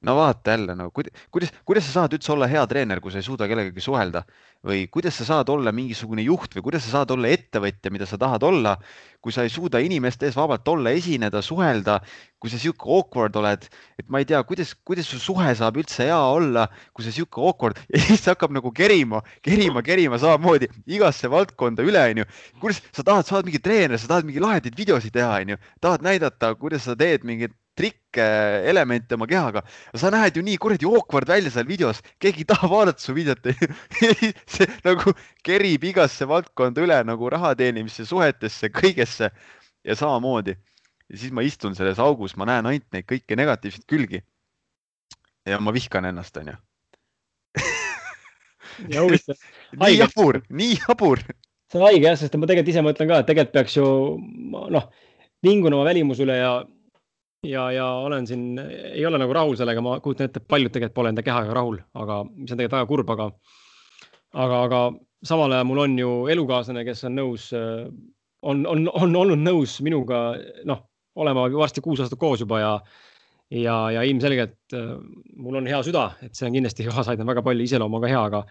[0.07, 3.19] no vaata jälle, no kuidas, kuidas, kuidas sa saad üldse olla hea treener, kui sa
[3.19, 4.23] ei suuda kellegagi suhelda?
[4.67, 8.19] Või kuidas sa saad olla mingisugune juht või kuidas sa saad olla ettevõtja, mida sa
[8.19, 8.77] tahad olla,
[9.23, 11.99] kui sa ei suuda inimeste ees vabalt olla, esineda, suhelda,
[12.39, 13.67] kui sa sihuke awkward oled,
[13.99, 17.43] et ma ei tea, kuidas, kuidas su suhe saab üldse hea olla, kui sa sihuke
[17.43, 22.27] awkward ja siis see hakkab nagu kerima, kerima, kerima samamoodi igasse valdkonda üle, onju.
[22.63, 26.07] kuidas sa tahad, sa oled mingi treener, sa tahad mingi lahedaid videosid teha, onju, tahad
[26.07, 28.27] näidata, kuidas sa teed mingit trikke,
[28.69, 29.63] elemente oma kehaga.
[29.95, 33.51] sa näed ju nii kuradi awkward välja seal videos, keegi ei taha vaadata su videot
[34.55, 35.15] see nagu
[35.47, 39.31] kerib igasse valdkonda üle nagu raha teenimisse, suhetesse, kõigesse
[39.85, 40.57] ja samamoodi.
[41.09, 44.25] ja siis ma istun selles augus, ma näen ainult neid kõiki negatiivseid külgi.
[45.47, 46.57] ja ma vihkan ennast, onju.
[49.83, 51.23] nii jabur, nii jabur.
[51.69, 53.87] see on haige jah, sest ma tegelikult ise mõtlen ka, et tegelikult peaks ju
[54.75, 54.89] noh,
[55.45, 56.53] vingun oma välimuse üle ja
[57.47, 58.59] ja, ja olen siin,
[58.93, 61.79] ei ole nagu rahul sellega, ma kujutan ette, et paljud tegelikult pole enda kehaga rahul,
[61.95, 63.29] aga mis on tegelikult väga kurb, aga,
[64.45, 64.81] aga, aga
[65.29, 67.51] samal ajal mul on ju elukaaslane, kes on nõus,
[68.43, 70.23] on, on, on olnud nõus minuga,
[70.69, 70.87] noh,
[71.19, 72.73] olema varsti kuus aastat koos juba ja,
[73.55, 74.77] ja, ja ilmselgelt
[75.37, 78.13] mul on hea süda, et see on kindlasti kaasa aidanud väga palju, iseloom on ka
[78.13, 78.45] hea, aga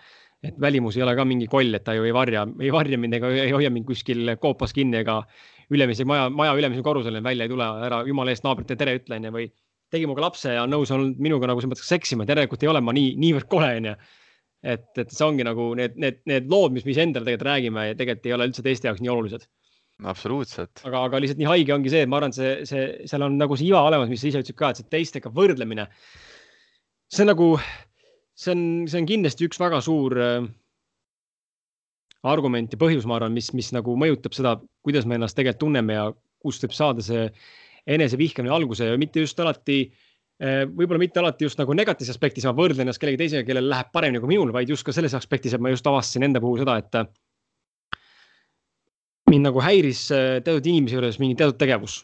[0.47, 3.17] et välimus ei ole ka mingi koll, et ta ju ei varja, ei varja mind
[3.17, 5.23] ega ei hoia mind kuskil koopas kinni ega
[5.73, 9.33] ülemise maja, maja ülemisel korrusel välja ei tule, ära jumala eest naabritele tere ütle, onju,
[9.35, 9.47] või
[9.93, 12.71] tegi minuga lapse ja on nõus olnud minuga nagu selles mõttes seksima, et järelikult ei
[12.71, 13.95] ole ma nii, niivõrd kole, onju.
[14.73, 17.97] et, et see ongi nagu need, need, need lood, mis me iseendale tegelikult räägime ja
[17.99, 19.47] tegelikult ei ole üldse teiste jaoks nii olulised.
[20.03, 20.83] absoluutselt.
[20.83, 23.39] aga, aga lihtsalt nii haige ongi see, et ma arvan, et see, see, seal on
[23.39, 25.87] nagu see iva olemas, mis sa ise ütlesid ka, et see teistega võrdlemine.
[27.11, 27.51] see on nagu,
[28.37, 30.47] see on, see on kindlasti üks väga suur äh,
[32.23, 35.97] argument ja põhjus, ma arvan, mis, mis nagu mõjutab seda, kuidas me ennast tegelikult tunneme
[35.97, 36.09] ja
[36.43, 37.27] kust võib saada see
[37.87, 39.79] enesevihkamine alguse ja mitte just alati,
[40.41, 43.93] eh, võib-olla mitte alati just nagu negatiivses aspektis, ma võrdlen ennast kellegi teisega, kellel läheb
[43.93, 46.77] paremini kui minul, vaid just ka selles aspektis, et ma just avastasin enda puhul seda,
[46.81, 46.99] et
[49.31, 52.01] mind nagu häiris eh, teatud inimese juures mingi teatud tegevus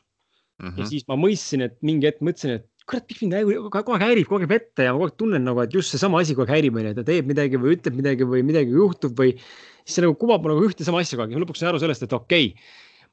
[0.62, 0.67] mm.
[0.67, 0.80] -hmm.
[0.80, 3.35] ja siis ma mõistsin, et mingi hetk mõtlesin, et kurat, miks mind
[3.73, 6.21] kogu aeg häirib, kogu aeg ette ja ma kogu aeg tunnen nagu, et just seesama
[6.23, 9.15] asi kogu aeg häirib, onju, et ta teeb midagi või ütleb midagi või midagi juhtub
[9.19, 11.81] või siis see nagu kuvab nagu ühte sama asja kogu aeg ja lõpuks sain aru
[11.83, 12.67] sellest, et okei okay,,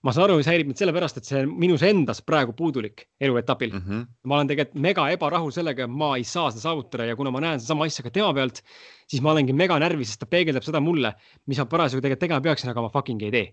[0.07, 3.75] ma saan aru, mis häirib mind sellepärast, et see on minus endas praegu puudulik eluetapil
[3.75, 3.83] mm.
[3.87, 4.05] -hmm.
[4.25, 7.43] ma olen tegelikult mega ebarahul sellega, et ma ei saa seda saavutada ja kuna ma
[7.45, 8.63] näen sedasama asja ka tema pealt,
[9.07, 11.15] siis ma olengi mega närvis, sest ta peegeldab seda mulle,
[11.47, 13.47] mis ma parasjagu tegelikult tegema peaksin, aga ma fucking ei tee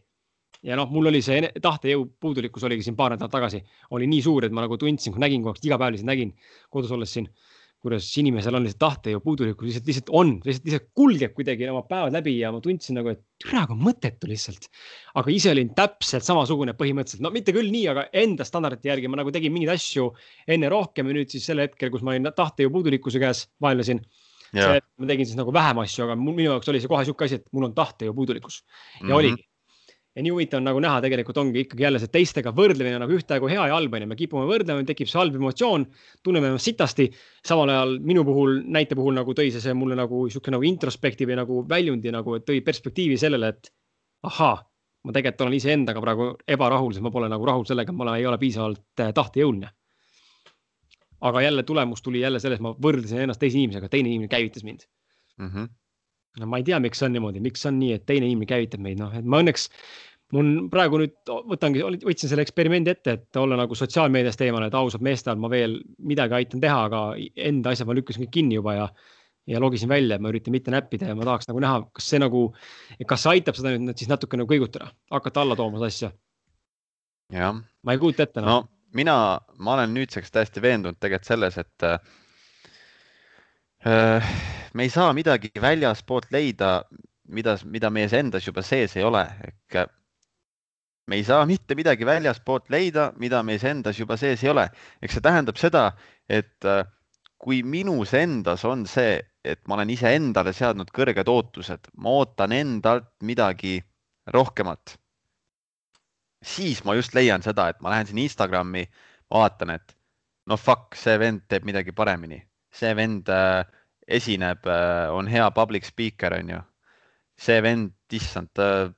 [0.63, 4.48] ja noh, mul oli see tahtejõu puudulikkus oligi siin paar nädalat tagasi, oli nii suur,
[4.48, 6.34] et ma nagu tundsin, kui nägin kogu aeg, iga päev lihtsalt nägin
[6.74, 7.30] kodus olles siin
[7.84, 12.15] kuidas inimesel on lihtsalt tahtejõu puudulikkus, lihtsalt, lihtsalt on, lihtsalt, lihtsalt kulgeb kuidagi oma päevad
[12.15, 14.70] läbi ja ma tundsin nagu, et türa kui mõttetu lihtsalt.
[15.22, 19.22] aga ise olin täpselt samasugune põhimõtteliselt, no mitte küll nii, aga enda standardite järgi ma
[19.22, 20.10] nagu tegin mingeid asju
[20.56, 24.02] enne rohkem ja nüüd siis sel hetkel, kus ma olin tahtejõu puudulikkuse käes, vaenlasin.
[24.58, 27.46] ma tegin siis nagu vähem asju, aga minu jaoks oli see kohe sihuke asi, et
[27.54, 29.17] mul on tahtejõu puudulikkus ja mm -hmm.
[29.20, 29.48] oligi
[30.17, 33.67] ja nii huvitav nagu näha, tegelikult ongi ikkagi jälle see teistega võrdlemine nagu ühtaegu hea
[33.69, 35.86] ja halb on ju, me kipume võrdlema, tekib see halb emotsioon,
[36.25, 37.06] tunneme ennast sitasti.
[37.45, 41.30] samal ajal minu puhul, näite puhul nagu tõi see, see mulle nagu sihuke nagu introspekti
[41.30, 43.71] või nagu väljundi nagu, et tõi perspektiivi sellele, et
[44.25, 44.58] ahaa,
[45.06, 48.25] ma tegelikult olen iseendaga praegu ebarahul, sest ma pole nagu rahul sellega, et ma ei
[48.25, 49.69] ole piisavalt äh, tahtejõuline.
[51.21, 54.89] aga jälle tulemus tuli jälle selles, ma võrdlesin ennast teise inimesega, teine inimene käivitas mind
[55.38, 55.47] mm.
[55.47, 55.75] -hmm
[56.41, 59.00] no ma ei tea, miks on niimoodi, miks on nii, et teine inimene käivitab meid,
[59.02, 59.67] noh, et ma õnneks
[60.36, 65.06] mul praegu nüüd võtangi, võtsin selle eksperimendi ette, et olla nagu sotsiaalmeediast eemal, et ausalt
[65.06, 65.78] meeste all ma veel
[66.10, 67.04] midagi aitan teha, aga
[67.50, 68.88] enda asjad ma lükkasin kõik kinni juba ja,
[69.47, 72.41] ja logisin välja, ma üritan mitte näppida ja ma tahaks nagu näha, kas see nagu,
[73.08, 76.10] kas see aitab seda nüüd siis natuke nagu kõigutada, hakata alla tooma seda asja.
[77.84, 78.47] ma ei kujuta ette no..
[78.52, 78.60] no
[78.97, 79.15] mina,
[79.60, 82.00] ma olen nüüdseks täiesti veendunud tegelikult selles, et äh,
[84.73, 86.82] me ei saa midagi väljaspoolt leida,
[87.27, 89.88] mida, mida meie endas juba sees ei ole, ehk
[91.08, 94.67] me ei saa mitte midagi väljaspoolt leida, mida meis endas juba sees ei ole.
[95.01, 95.91] eks see tähendab seda,
[96.30, 96.84] et äh,
[97.39, 103.13] kui minus endas on see, et ma olen iseendale seadnud kõrged ootused, ma ootan endalt
[103.23, 103.80] midagi
[104.36, 104.97] rohkemat,
[106.43, 108.84] siis ma just leian seda, et ma lähen siin Instagrami,
[109.32, 109.95] vaatan, et
[110.47, 112.41] no fuck, see vend teeb midagi paremini,
[112.73, 113.63] see vend äh,
[114.08, 116.63] esineb äh,, on hea public speaker, on ju
[117.38, 118.50] see vend, issand,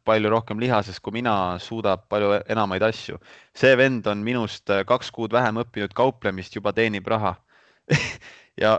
[0.08, 3.18] palju rohkem lihases kui mina, suudab palju enamaid asju.
[3.56, 7.36] see vend on minust äh, kaks kuud vähem õppinud kauplemist, juba teenib raha
[8.64, 8.78] ja,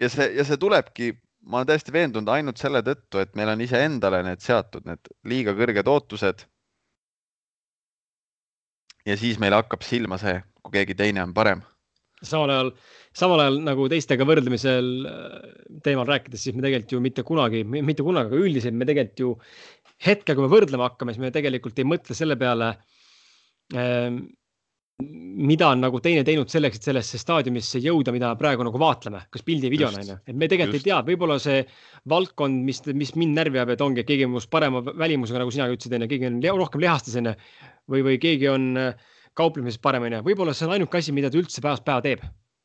[0.00, 1.12] ja see, ja see tulebki,
[1.46, 5.54] ma olen täiesti veendunud ainult selle tõttu, et meil on iseendale need seatud, need liiga
[5.56, 6.44] kõrged ootused.
[9.06, 11.62] ja siis meil hakkab silma see, kui keegi teine on parem.
[12.28, 12.74] Samal ajal
[13.14, 15.34] samal ajal nagu teistega võrdlemisel äh,
[15.86, 19.34] teemal rääkides, siis me tegelikult ju mitte kunagi, mitte kunagi, aga üldiselt me tegelikult ju
[20.04, 22.72] hetkel, kui me võrdlema hakkame, siis me tegelikult ei mõtle selle peale
[23.78, 24.24] ähm,
[25.02, 29.42] mida on nagu teine teinud selleks, et sellesse staadiumisse jõuda, mida praegu nagu vaatleme, kas
[29.46, 30.86] pildi ja videona on ju, et me tegelikult just.
[30.86, 31.64] ei tea, võib-olla see
[32.10, 35.54] valdkond, mis, mis mind närvi ajab, et ongi, et keegi on minust parema välimusega, nagu
[35.54, 37.34] sina ütlesid onju, keegi on rohkem lihastes onju
[37.90, 41.40] või, või keegi on äh, kauplemises parem onju, võib-olla see on ainuke asi, mida ta
[41.40, 42.24] üldse päevast päeva teeb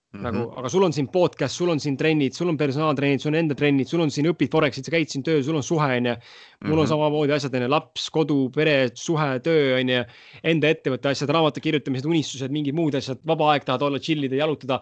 [0.09, 0.23] Mm -hmm.
[0.25, 3.35] nagu, aga sul on siin podcast, sul on siin trennid, sul on personaaltrennid, sul on
[3.39, 6.15] enda trennid, sul on siin õpid Forexit, sa käid siin tööl, sul on suhe, onju.
[6.65, 6.89] mul on mhm.
[6.89, 9.99] samamoodi asjad, onju, laps, kodu, pere, suhe, töö, onju.
[10.43, 14.39] Enda ettevõtte asjad, raamatu kirjutamised, unistused, mingid muud asjad, vaba aeg, tahad olla, chill ida,
[14.41, 14.79] jalutada.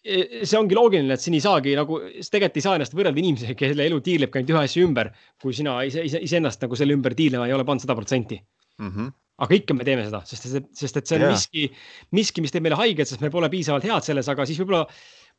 [0.00, 2.00] E, see ongi loogiline, et siin ei saagi nagu,
[2.32, 5.76] tegelikult ei saa ennast võrrelda inimesega, kelle elu tiirlebki ainult ühe asja ümber, kui sina
[5.84, 8.40] ise, ise, iseennast nagu selle ümber tiirlema ei ole pannud sada protsenti
[8.80, 8.88] mm.
[8.88, 10.46] -hmm aga ikka me teeme seda, sest,
[10.78, 11.34] sest et see on yeah.
[11.34, 11.66] miski,
[12.14, 14.84] miski, mis teeb meile haiget, sest me pole piisavalt head selles, aga siis võib-olla,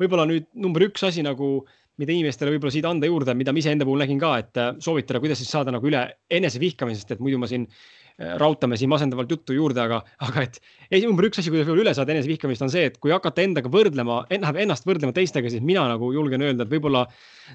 [0.01, 1.57] võib-olla nüüd number üks asi nagu,
[2.01, 5.21] mida inimestele võib-olla siit anda juurde, mida ma iseenda puhul nägin ka, et äh, soovitada,
[5.23, 6.03] kuidas siis saada nagu üle
[6.39, 11.05] enesevihkamisest, et muidu ma siin äh, raudtame siin masendavalt juttu juurde, aga, aga et ei,
[11.07, 14.25] number üks asi, kuidas võib-olla üle saada enesevihkamist, on see, et kui hakata endaga võrdlema,
[14.35, 17.07] ennast võrdlema teistega, siis mina nagu julgen öelda, et võib-olla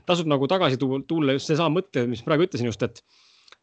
[0.08, 3.04] tasub nagu tagasi tulla just seesama mõte, mis praegu ütlesin just, et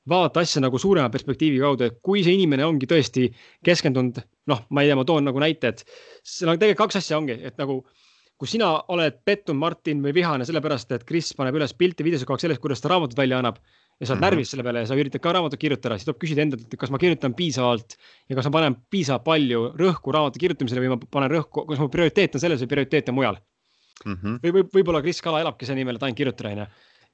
[0.09, 3.27] vaadata asja nagu suurema perspektiivi kaudu, et kui see inimene ongi tõesti
[3.65, 4.19] keskendunud,
[4.51, 5.83] noh, ma ei tea, ma toon nagu näite, et
[6.23, 7.81] seal on tegelikult kaks asja ongi, et nagu
[8.37, 12.37] kui sina oled pettunud, Martin, või vihane sellepärast, et Kris paneb üles pilti videosi kogu
[12.37, 13.57] aeg sellest, kuidas ta raamatut välja annab
[13.97, 14.25] ja sa oled mm -hmm.
[14.29, 16.91] närvis selle peale ja sa üritad ka raamatut kirjutada, siis tuleb küsida endalt, et kas
[16.93, 17.97] ma kirjutan piisavalt
[18.29, 21.89] ja kas ma panen piisavalt palju rõhku raamatu kirjutamisele või ma panen rõhku, kas mu
[21.89, 23.39] prioriteet on selles või prioriteet on mujal
[24.05, 24.13] mm.
[24.13, 24.39] -hmm.
[24.43, 26.67] või võib, võib-olla Kris Kala elabki selle nimel, et ainult kirjutada, onju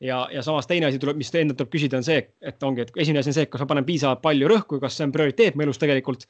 [0.03, 2.91] ja, ja samas teine asi tuleb, mis endalt tuleb küsida, on see, et ongi, et
[3.05, 5.57] esimene asi on see, et kas ma panen piisavalt palju rõhku, kas see on prioriteet
[5.57, 6.27] mu elus tegelikult.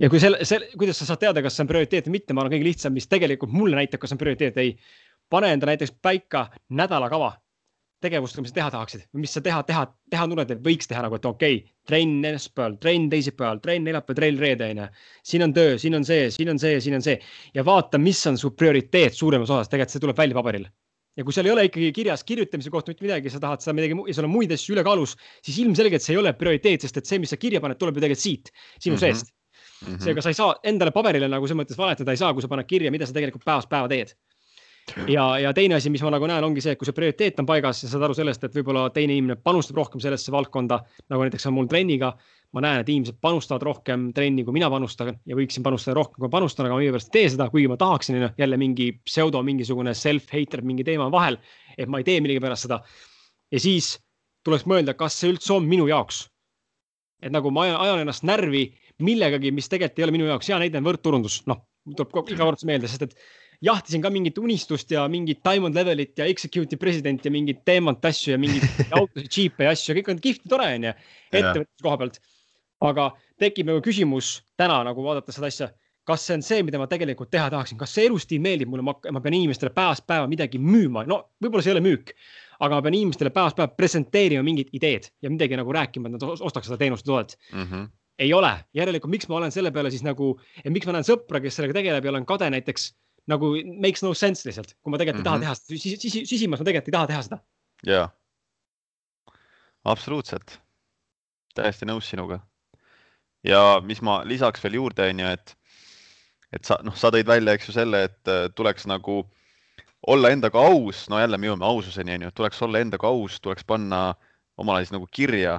[0.00, 2.42] ja kui selle, selle, kuidas sa saad teada, kas see on prioriteet või mitte, ma
[2.42, 4.76] arvan, kõige lihtsam, mis tegelikult mulle näitab, kas on prioriteet, ei.
[5.30, 7.34] pane enda näiteks paika nädalakava
[8.04, 11.16] tegevustega, mis sa teha tahaksid mis sa teha, teha, teha tunned, et võiks teha nagu,
[11.16, 14.88] et okei okay,, trenn esmaspäeval, trenn teisipäeval, trenn neljapäeval, trenn reede onju.
[15.24, 17.16] siin on töö, siin on see, siin on see, siin on see
[17.54, 20.68] ja vaata, mis on su prioriteet suuremas osas, tegelikult see tuleb välja paberil
[21.16, 23.96] ja kui seal ei ole ikkagi kirjas kirjutamise kohta mitte midagi, sa tahad seda midagi
[24.08, 27.20] ja sul on muid asju ülekaalus, siis ilmselgelt see ei ole prioriteet, sest et see,
[27.22, 29.00] mis sa kirja paned, tuleb ju tegelikult siit, sinu mm -hmm.
[29.00, 30.04] seest mm -hmm..
[30.04, 32.66] seega sa ei saa endale paberile nagu selles mõttes valetada ei saa, kui sa paned
[32.66, 34.14] kirja, mida sa tegelikult päevast päeva teed.
[35.08, 37.46] ja, ja teine asi, mis ma nagu näen, ongi see, et kui see prioriteet on
[37.46, 41.46] paigas ja saad aru sellest, et võib-olla teine inimene panustab rohkem sellesse valdkonda, nagu näiteks
[41.46, 42.12] on mul trenniga.
[42.54, 46.30] Ma näen, et inimesed panustavad rohkem trenni, kui mina panustan ja võiksin panustada rohkem, kui
[46.30, 50.62] panustan, aga ma millegipärast ei tee seda, kuigi ma tahaksin, jälle mingi pseudo mingisugune self-hater
[50.62, 51.38] mingi teema vahel.
[51.78, 52.80] et ma ei tee millegipärast seda.
[53.50, 53.96] ja siis
[54.46, 56.28] tuleks mõelda, kas see üldse on minu jaoks.
[57.22, 58.66] et nagu ma ajan, ajan ennast närvi
[59.02, 61.64] millegagi, mis tegelikult ei ole minu jaoks, hea näide on võrdturundus, noh,
[61.96, 63.16] tuleb iga kord meelde, sest et
[63.64, 68.34] jahtisin ka mingit unistust ja mingit diamond level'it ja executive president ja mingit teemant asju
[68.34, 72.20] ja mingeid autosid, džiipe ja asju kõik on kihvt ja tore onju ettevõtluse koha pealt.
[72.80, 73.10] Aga
[73.40, 75.68] tekib nagu küsimus täna nagu vaadates seda asja,
[76.04, 79.22] kas see on see, mida ma tegelikult teha tahaksin, kas see elustiil meeldib mulle, ma
[79.24, 82.12] pean inimestele päevast päeva midagi müüma, no võib-olla see ei ole müük,
[82.60, 86.26] aga ma pean inimestele päevast päeva presenteerima mingit ideed ja midagi nagu rääkima, et nad
[86.34, 87.68] ostaks seda teenust või toodet mm.
[87.68, 90.36] -hmm ei ole, järelikult miks ma olen selle peale siis nagu,
[90.70, 92.92] miks ma näen sõpra, kes sellega tegeleb ja olen kade näiteks
[93.30, 95.42] nagu makes no sense lihtsalt, kui ma tegelikult mm -hmm.
[95.42, 95.74] ei taha mhm.
[95.74, 97.38] teha seda, sisi, sisimas ma tegelikult ei taha teha seda.
[97.86, 98.08] jaa,
[99.84, 100.58] absoluutselt,
[101.54, 102.40] täiesti nõus sinuga.
[103.44, 105.54] Ja mis ma lisaks veel juurde, on ju, et,
[106.56, 109.22] et sa, noh, sa tõid välja, eks ju selle, et äh, tuleks nagu
[110.08, 113.64] olla endaga aus, no jälle me jõuame aususeni, on ju, tuleks olla endaga aus, tuleks
[113.68, 114.10] panna
[114.60, 115.58] omale siis nagu kirja,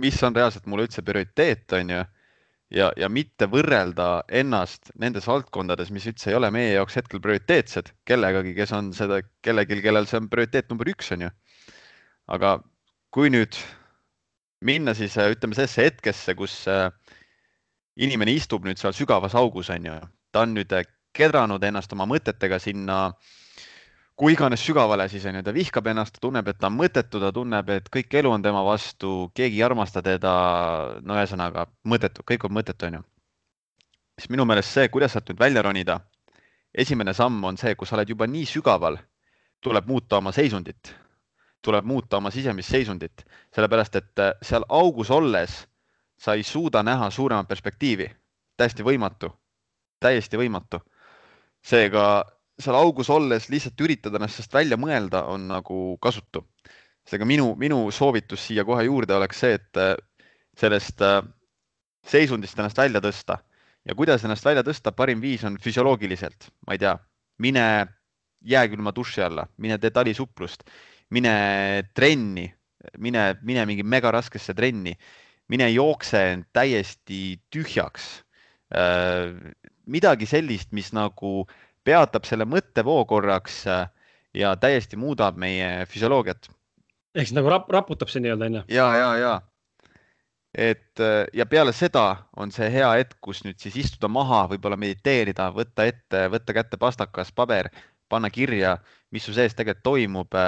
[0.00, 2.00] mis on reaalselt mulle üldse prioriteet, on ju
[2.74, 7.92] ja, ja mitte võrrelda ennast nendes valdkondades, mis üldse ei ole meie jaoks hetkel prioriteetsed,
[8.08, 11.30] kellegagi, kes on seda, kellelgi, kellel see on prioriteet number üks, on ju.
[12.30, 12.58] aga
[13.10, 13.58] kui nüüd
[14.60, 16.88] minna siis ütleme sellesse hetkesse, kus äh,
[17.96, 19.98] inimene istub nüüd seal sügavas augus, on ju,
[20.32, 20.74] ta on nüüd
[21.16, 23.30] kedranud ennast oma mõtetega sinna äh,
[24.20, 27.22] kui iganes sügavale, siis on ju, ta vihkab ennast, ta tunneb, et ta on mõttetu,
[27.22, 30.32] ta tunneb, et kõik elu on tema vastu, keegi ei armasta teda.
[31.00, 33.02] no ühesõnaga mõttetu, kõik on mõttetu, on ju.
[34.20, 36.00] siis minu meelest see, kuidas sealt nüüd välja ronida,
[36.84, 39.00] esimene samm on see, kui sa oled juba nii sügaval,
[39.64, 40.92] tuleb muuta oma seisundit,
[41.62, 45.60] tuleb muuta oma sisemist seisundit, sellepärast et äh, seal augus olles
[46.20, 48.10] sa ei suuda näha suuremat perspektiivi,
[48.56, 49.30] täiesti võimatu,
[50.00, 50.80] täiesti võimatu.
[51.62, 52.24] seega
[52.60, 56.44] seal augus olles lihtsalt üritada ennast sellest välja mõelda on nagu kasutu.
[57.08, 59.94] seega minu, minu soovitus siia kohe juurde oleks see, et äh,
[60.56, 61.22] sellest äh,
[62.06, 63.38] seisundist ennast välja tõsta.
[63.88, 66.98] Ja kuidas ennast välja tõsta, parim viis on füsioloogiliselt, ma ei tea,
[67.38, 67.64] mine
[68.40, 70.64] jääkülma duši alla, mine tee talisuplust,
[71.10, 71.34] mine
[71.94, 72.46] trenni,
[72.98, 74.94] mine, mine mingi megaraskesse trenni,
[75.50, 76.22] mine jookse
[76.54, 78.22] täiesti tühjaks.
[78.70, 79.34] Äh,
[79.90, 81.44] midagi sellist, mis nagu
[81.84, 83.86] peatab selle mõttevoo korraks äh,
[84.36, 86.50] ja täiesti muudab meie füsioloogiat.
[87.14, 88.60] ehk siis nagu rap raputab see nii-öelda onju?
[88.70, 89.32] ja, ja, ja
[90.54, 94.78] et äh, ja peale seda on see hea hetk, kus nüüd siis istuda maha, võib-olla
[94.78, 97.70] mediteerida, võtta ette, võtta kätte pastakas, paber,
[98.10, 98.76] panna kirja,
[99.10, 100.38] mis su sees tegelikult toimub,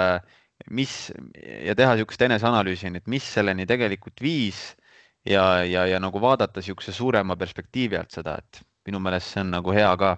[0.69, 1.11] mis
[1.65, 4.61] ja teha niisugust eneseanalüüsi, et mis selleni tegelikult viis
[5.25, 9.51] ja, ja, ja nagu vaadata niisuguse suurema perspektiivi alt seda, et minu meelest see on
[9.55, 10.15] nagu hea ka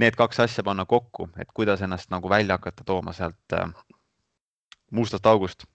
[0.00, 3.68] need kaks asja panna kokku, et kuidas ennast nagu välja hakata tooma sealt äh,
[4.90, 5.66] mustast august.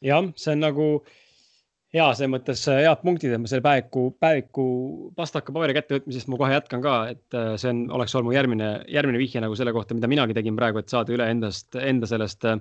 [0.00, 0.88] jah, see on nagu
[1.94, 4.66] hea, selles mõttes äh, head punktid, et ma selle päeviku, päeviku
[5.16, 8.70] pastaka paberi kättevõtmisest ma kohe jätkan ka, et äh, see on, oleks olnud mu järgmine,
[8.92, 12.44] järgmine vihje nagu selle kohta, mida minagi tegin praegu, et saada üle endast, enda sellest
[12.48, 12.60] äh,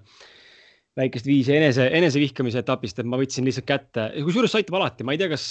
[0.97, 5.13] väikest viisi enese, enesevihkamise etapist, et ma võtsin lihtsalt kätte, kusjuures see aitab alati, ma
[5.13, 5.49] ei tea, kas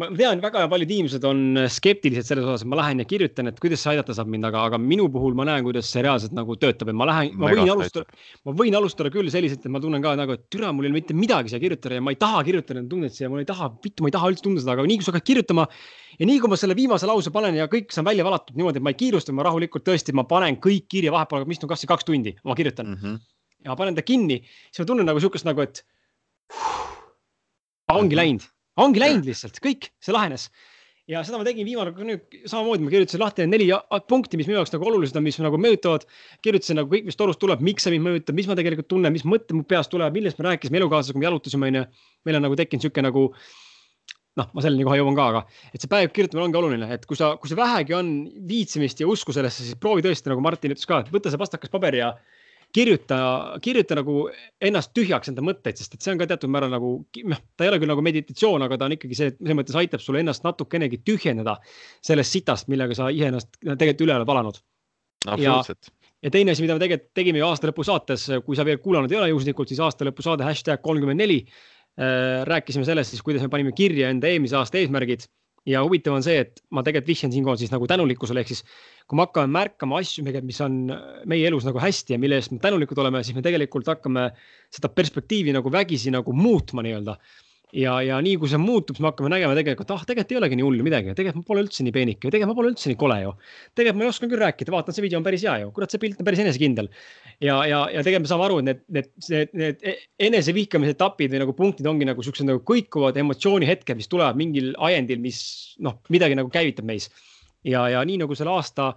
[0.00, 3.58] ma tean, väga paljud inimesed on skeptilised selles osas, et ma lähen ja kirjutan, et
[3.60, 6.56] kuidas see aidata saab mind, aga, aga minu puhul ma näen, kuidas see reaalselt nagu
[6.60, 10.04] töötab, et ma lähen, ma võin alustada, ma võin alustada küll selliselt, et ma tunnen
[10.04, 12.40] ka nagu, et türa, mul ei ole mitte midagi siia kirjutada ja ma ei taha
[12.48, 14.86] kirjutada neid tundeid siia, mul ei taha, vittu, ma ei taha üldse tunda seda, aga
[14.88, 15.66] nii kui sa hakkad kirjutama
[16.16, 18.88] ja nii kui ma selle viimase lause panen ja kõik on välja valatud niimoodi, et
[18.88, 22.08] ma ei kiirusta, ma rahulikult tõesti, ma panen kõik kirja vahepeal, ma istun kasvõi kaks
[22.08, 23.20] tundi, ma kirjutan mm -hmm.
[23.68, 24.40] ja panen ta kinni,
[24.72, 25.84] siis ma tunnen nagu sihukest nagu, et
[27.92, 28.20] ongi -hmm.
[28.22, 28.48] läinud
[28.82, 30.50] ongi läinud lihtsalt, kõik, see lahenes.
[31.10, 33.66] ja seda ma tegin viimane kord nüüd samamoodi, ma kirjutasin lahti neli
[34.08, 36.06] punkti, mis minu jaoks nagu olulised on, mis nagu mõjutavad.
[36.46, 39.26] kirjutasin nagu kõik, mis torust tuleb, miks see mind mõjutab, mis ma tegelikult tunnen, mis
[39.26, 41.84] mõtted mu peast tulevad, millest me rääkisime elukaaslasega, kui me jalutasime, onju.
[42.24, 43.28] meil on nagu tekkinud sihuke nagu
[44.38, 45.42] noh, ma selleni kohe jõuan ka, aga
[45.74, 48.12] et see päev kirjutamine ongi oluline, et kui sa, kui see vähegi on
[48.48, 51.72] viitsimist ja usku sellesse, siis proovi tõesti, nagu Martin ütles ka, et võta see pastakas
[51.72, 52.14] paber ja
[52.74, 53.18] kirjuta,
[53.62, 54.26] kirjuta nagu
[54.62, 56.92] ennast tühjaks enda mõtteid, sest et see on ka teatud määral nagu
[57.28, 60.04] noh, ta ei ole küll nagu meditatsioon, aga ta on ikkagi see, selles mõttes aitab
[60.04, 61.58] sul ennast natukenegi tühjendada
[62.04, 64.62] sellest sitast, millega sa ise ennast tegelikult üle oled valanud.
[65.26, 65.92] absoluutselt
[66.22, 69.12] ja teine asi, mida me tegelikult tegime ju aasta lõpu saates, kui sa veel kuulanud
[69.12, 71.40] ei ole juhuslikult, siis aasta lõpu saade hashtag kolmkümmend neli.
[71.98, 75.26] Äh, rääkisime sellest siis, kuidas me panime kirja enda eelmise aasta eesmärgid
[75.68, 78.64] ja huvitav on see, et ma tegelikult vihjan siinkohal siis nagu tänulikkusele, ehk siis
[79.06, 80.80] kui me hakkame märkama asju, mis on
[81.30, 84.30] meie elus nagu hästi ja mille eest me tänulikud oleme, siis me tegelikult hakkame
[84.72, 87.16] seda perspektiivi nagu vägisi nagu muutma nii-öelda
[87.72, 90.58] ja, ja nii kui see muutub, siis me hakkame nägema tegelikult, ah, tegelikult ei olegi
[90.58, 93.16] nii hullu midagi, tegelikult ma pole üldse nii peenike, tegelikult ma pole üldse nii kole
[93.22, 93.32] ju.
[93.78, 96.02] tegelikult ma ei oska küll rääkida, vaatan, see video on päris hea ju, kurat, see
[96.02, 96.90] pilt on päris enesekindel.
[97.40, 99.96] ja, ja, ja tegelikult me saame aru, et need, need, need, need e-,
[100.28, 105.24] enesevihkamise etapid või nagu punktid ongi nagu siuksed nagu kõikuvad emotsioonihetked, mis tulevad mingil ajendil,
[105.24, 105.42] mis
[105.82, 107.08] noh, midagi nagu käivitab meis.
[107.64, 108.92] ja, ja nii nagu selle aasta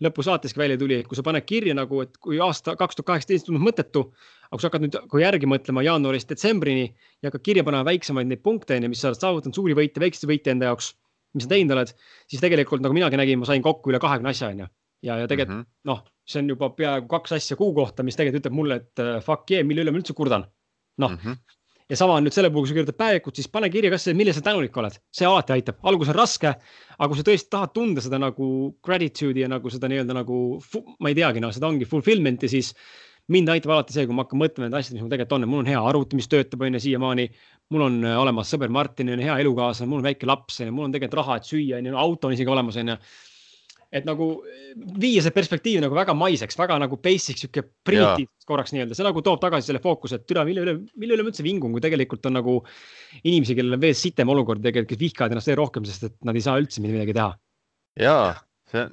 [0.00, 3.48] lõpusaateski välja tuli, et kui sa paned kirja nagu, et kui aasta kaks tuhat kaheksateist
[3.48, 4.06] tundub mõttetu,
[4.50, 8.26] aga kui sa hakkad nüüd, kui järgi mõtlema jaanuarist detsembrini ja hakkad kirja panema väiksemaid
[8.30, 10.90] neid punkte, on ju, mis sa oled saavutanud, suuri võite, väikseid võite enda jaoks,
[11.38, 11.92] mis sa teinud oled,
[12.30, 14.66] siis tegelikult nagu minagi nägin, ma sain kokku üle kahekümne asja, on ju.
[15.06, 15.86] ja, ja tegelikult mm -hmm.
[15.92, 19.22] noh, see on juba peaaegu kaks asja kuu kohta, mis tegelikult ütleb mulle, et uh,
[19.22, 20.50] fuck yeah, mille üle ma üldse kurdan.
[20.98, 21.38] noh mm -hmm.,
[21.90, 24.32] ja sama on nüüd selle puhul, kui sa kirjutad päevikut, siis pane kirja, kas, mille
[24.32, 26.52] sa tänulik oled, see alati aitab, algus on raske,
[26.98, 28.50] aga kui sa tõesti tahad tunda seda nagu
[28.86, 30.60] gratitude'i ja nagu seda nii-öelda nagu,
[31.00, 32.74] ma ei teagi, noh, seda ongi fulfillment'i, siis
[33.30, 35.50] mind aitab alati see, kui ma hakkan mõtlema nende asjade, mis mul tegelikult on, et
[35.52, 37.26] mul on hea arvuti, mis töötab, on ju, siiamaani.
[37.70, 40.88] mul on äh, olemas sõber Martin, on hea elukaaslane, mul on väike laps, on mul
[40.88, 42.96] on tegelikult raha, et süüa, on ju, auto on isegi olemas, on ju.
[43.90, 44.26] Et nagu
[45.02, 49.22] viia see perspektiiv nagu väga maiseks, väga nagu basic sihuke primitiivseks korraks nii-öelda, see nagu
[49.26, 52.28] toob tagasi selle fookuse, et türa, mille üle, mille üle ma üldse vingun, kui tegelikult
[52.30, 52.54] on nagu
[53.24, 56.38] inimesi, kellel on veel sitem olukord tegelikult, kes vihkavad ennast veel rohkem, sest et nad
[56.38, 57.32] ei saa üldse midagi teha.
[57.98, 58.14] ja
[58.70, 58.86] see,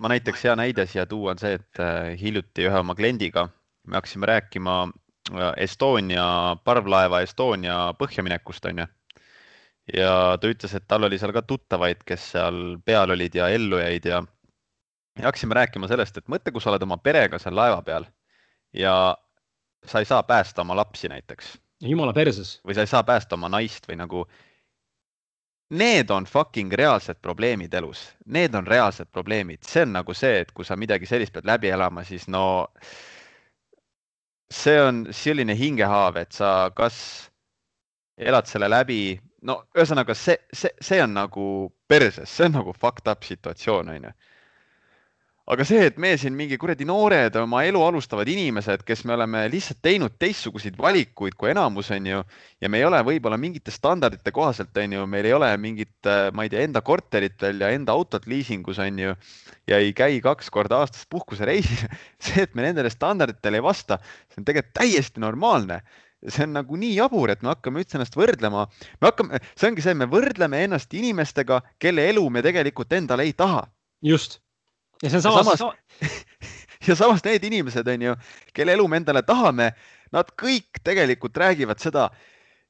[0.00, 3.48] ma näiteks hea näide siia tuua on see, et äh, hiljuti ühe oma kliendiga
[3.86, 6.24] me hakkasime rääkima äh, Estonia,
[6.64, 8.88] parvlaeva Estonia põhjaminekust, onju
[9.96, 13.80] ja ta ütles, et tal oli seal ka tuttavaid, kes seal peal olid ja ellu
[13.80, 14.20] jäid ja,
[15.18, 18.06] ja hakkasime rääkima sellest, et mõtle, kui sa oled oma perega seal laeva peal
[18.76, 18.94] ja
[19.86, 21.56] sa ei saa päästa oma lapsi näiteks.
[21.82, 22.60] jumala perses.
[22.66, 24.26] või sa ei saa päästa oma naist või nagu.
[25.70, 30.50] Need on fucking reaalsed probleemid elus, need on reaalsed probleemid, see on nagu see, et
[30.50, 32.42] kui sa midagi sellist pead läbi elama, siis no
[34.50, 36.96] see on selline hingehaav, et sa kas
[38.18, 41.44] elad selle läbi no ühesõnaga see, see, see on nagu
[41.88, 44.10] perses, see on nagu fucked up situatsioon, onju.
[45.50, 49.42] Aga see, et me siin mingi kuradi noored oma elu alustavad inimesed, kes me oleme
[49.50, 52.20] lihtsalt teinud teistsuguseid valikuid kui enamus, onju,
[52.62, 55.96] ja me ei ole võib-olla mingite standardite kohaselt, onju, meil ei ole mingit,
[56.36, 59.16] ma ei tea, enda korterit veel ja enda autot liisingus, onju,
[59.70, 61.82] ja ei käi kaks korda aastas puhkusereisil
[62.28, 63.98] see, et me nendele standarditele ei vasta,
[64.30, 65.80] see on tegelikult täiesti normaalne
[66.28, 68.66] see on nagu nii jabur, et me hakkame üldse ennast võrdlema,
[69.00, 73.32] me hakkame, see ongi see, me võrdleme ennast inimestega, kelle elu me tegelikult endale ei
[73.34, 73.64] taha.
[74.04, 74.38] just.
[75.02, 75.76] Ja see on samas, samas.
[76.88, 78.16] ja samas need inimesed on ju,
[78.56, 79.70] kelle elu me endale tahame,
[80.14, 82.10] nad kõik tegelikult räägivad seda.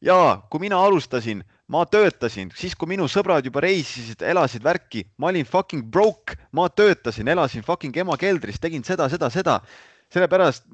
[0.01, 5.29] ja kui mina alustasin, ma töötasin, siis kui minu sõbrad juba reisisid, elasid värki, ma
[5.29, 9.61] olin fucking broke, ma töötasin, elasin fucking ema keldris, tegin seda, seda, seda.
[10.11, 10.65] sellepärast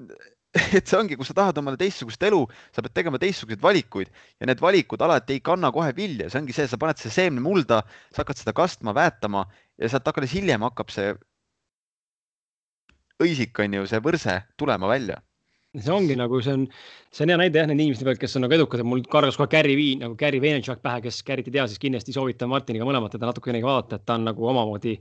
[0.76, 2.40] et see ongi, kui sa tahad omale teistsugust elu,
[2.72, 4.08] sa pead tegema teistsuguseid valikuid
[4.40, 7.42] ja need valikud alati ei kanna kohe vilja, see ongi see, sa paned see seemne
[7.44, 7.82] mulda,
[8.14, 9.44] sa hakkad seda kastma, väetama
[9.82, 11.12] ja sealt alles hiljem hakkab see
[13.22, 15.20] õisik on ju, see võrse tulema välja.
[15.76, 16.64] See ongi nagu, see on,
[17.12, 19.50] see on hea näide jah, nende inimeste pealt, kes on nagu edukad mul kargas kohe
[19.52, 23.12] Gary Vee nagu Gary Vaynerchuk pähe, kes Gary't ei tea, siis kindlasti soovitan Martiniga mõlemat
[23.12, 24.96] teda natukenegi vaadata, et ta on nagu omamoodi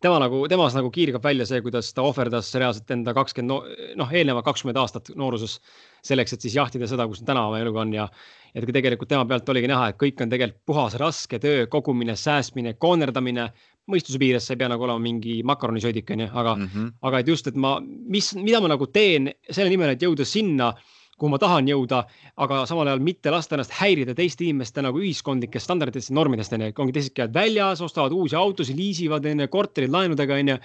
[0.00, 4.42] tema nagu, temas nagu kiirgab välja see, kuidas ta ohverdas reaalselt enda kakskümmend, noh, eelneva
[4.46, 5.58] kakskümmend aastat nooruses
[6.06, 8.08] selleks, et siis jahtida seda, kus täna oma eluga on ja,
[8.54, 12.76] ja tegelikult tema pealt oligi näha, et kõik on tegelikult puhas raske töö, kogumine, säästmine,
[12.80, 13.50] koonerdamine,
[13.90, 16.92] mõistuse piires, sa ei pea nagu olema mingi makaronisöödik, onju, aga mm, -hmm.
[17.08, 20.72] aga et just, et ma, mis, mida ma nagu teen selle nimel, et jõuda sinna
[21.16, 22.02] kuhu ma tahan jõuda,
[22.44, 26.74] aga samal ajal mitte lasta ennast häirida teiste inimeste nagu ühiskondlikest standarditest ja normidest, onju.
[26.82, 30.58] ongi teised käivad väljas, ostavad uusi autosid, liisivad, onju, korterid laenudega, onju.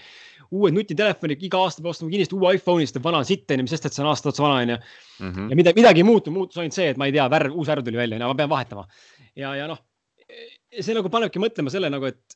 [0.52, 3.72] uued nutitelefonid, iga aasta peab ostma kindlasti uue iPhone'i, sest vana on sitt, onju, mis
[3.72, 4.78] sest, et see on aasta otsa vana, onju.
[5.22, 5.48] Mhm.
[5.54, 7.88] ja midagi, midagi ei muutu, muutus ainult see, et ma ei tea, värv, uus värv
[7.88, 8.84] tuli välja, onju, ma pean vahetama.
[9.40, 9.80] ja, ja noh,
[10.76, 12.36] see nagu panebki mõtlema selle nagu, et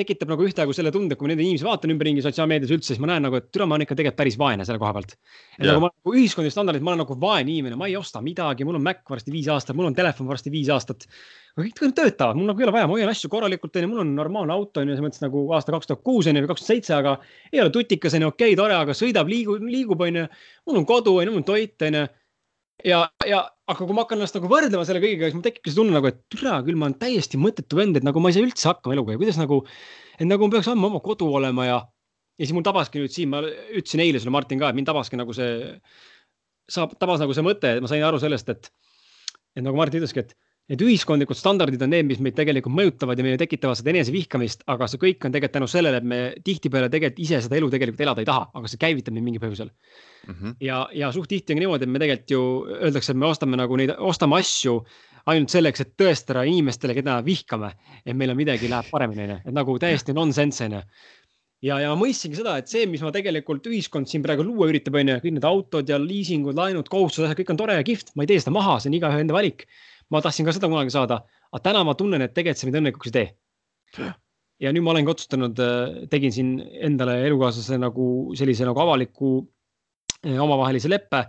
[0.00, 3.10] tekitab nagu ühtaegu selle tunde, kui ma neid inimesi vaatan ümberringi sotsiaalmeedias üldse, siis ma
[3.12, 5.14] näen nagu, et türa, ma olen ikka tegelikult päris vaene selle koha pealt.
[5.14, 5.70] et yeah.
[5.70, 8.80] nagu ma nagu ühiskondlik standardid, ma olen nagu vaene inimene, ma ei osta midagi, mul
[8.80, 11.06] on Mac varsti viis aastat, mul on telefon varsti viis aastat.
[11.60, 14.54] kõik töötavad, mul nagu ei ole vaja, ma hoian asju korralikult, onju, mul on normaalne
[14.54, 17.16] auto, onju, selles mõttes nagu aasta kaks tuhat kuus onju või kaks tuhat seitse, aga
[17.52, 20.24] ei ole tutikas, onju, okei okay,, tore, aga sõidab, liigub, liigub, onju.
[20.70, 22.06] mul on kodu, onju, mul on toit, onju
[22.86, 25.78] ja, ja aga kui ma hakkan ennast nagu võrdlema selle kõigega, siis mul tekibki see
[25.78, 28.46] tunne nagu, et türa küll, ma olen täiesti mõttetu vend, et nagu ma ei saa
[28.46, 29.14] üldse hakkama eluga.
[29.14, 29.62] Ja kuidas nagu,
[30.16, 31.78] et nagu ma peaks andma oma kodu olema ja,
[32.40, 35.20] ja siis mul tabaski nüüd siin, ma ütlesin eile sulle, Martin ka, et mind tabaski
[35.20, 35.74] nagu see,
[36.70, 38.70] saab, tabas nagu see mõte, et ma sain aru sellest, et,
[39.56, 40.36] et nagu Martin ütleski, et,
[40.70, 44.86] Need ühiskondlikud standardid on need, mis meid tegelikult mõjutavad ja meile tekitavad seda enesevihkamist, aga
[44.86, 48.22] see kõik on tegelikult tänu sellele, et me tihtipeale tegelikult ise seda elu tegelikult elada
[48.22, 50.34] ei taha, aga see käivitab meid mingil põhjusel mm.
[50.34, 50.56] -hmm.
[50.62, 52.42] ja, ja suht tihti on niimoodi, et me tegelikult ju
[52.78, 54.76] öeldakse, et me ostame nagu neid, ostame asju
[55.26, 57.74] ainult selleks, et tõestada inimestele, keda vihkame,
[58.06, 60.84] et meil on midagi läheb paremini, onju, et nagu täiesti nonsense onju
[61.64, 64.96] ja, ja ma mõistsingi seda, et see, mis ma tegelikult ühiskond siin praegu luua üritab,
[64.98, 68.24] on ju, kõik need autod ja liisingud, laenud, kohustused, kõik on tore ja kihvt, ma
[68.24, 69.66] ei tee seda maha, see on igaühe enda valik.
[70.10, 71.20] ma tahtsin ka seda kunagi saada,
[71.52, 74.08] aga täna ma tunnen, et tegelikult see mind õnnelikuks ei tee.
[74.64, 76.56] ja nüüd ma olengi otsustanud, äh, tegin siin
[76.88, 78.08] endale elukaaslase nagu
[78.38, 79.36] sellise nagu avaliku
[80.26, 81.24] äh, omavahelise leppe.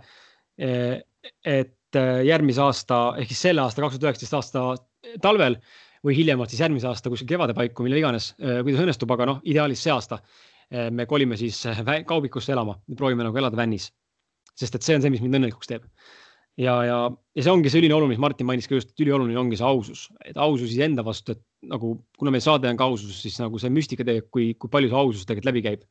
[0.60, 0.98] Äh,
[1.46, 1.78] et
[2.24, 4.62] järgmise aasta ehk siis selle aasta, kaks tuhat üheksateist aasta
[5.20, 5.58] talvel
[6.06, 9.42] või hiljemalt siis järgmise aasta kuskil kevade paiku, millal iganes, äh, kuidas õnnestub, aga noh,
[9.48, 13.90] ideaalis see aasta äh, me kolime siis äh, kaubikusse elama, proovime nagu elada vännis.
[14.58, 15.86] sest et see on see, mis mind õnnelikuks teeb.
[16.60, 19.38] ja, ja, ja see ongi see üline oluline, mis Martin mainis ka just, et ülioluline
[19.40, 23.22] ongi see ausus, et ausus iseenda vastu, et nagu kuna meie saade on ka ausus,
[23.22, 25.86] siis nagu see müstika tegelikult, kui, kui palju see ausus tegelikult läbi käib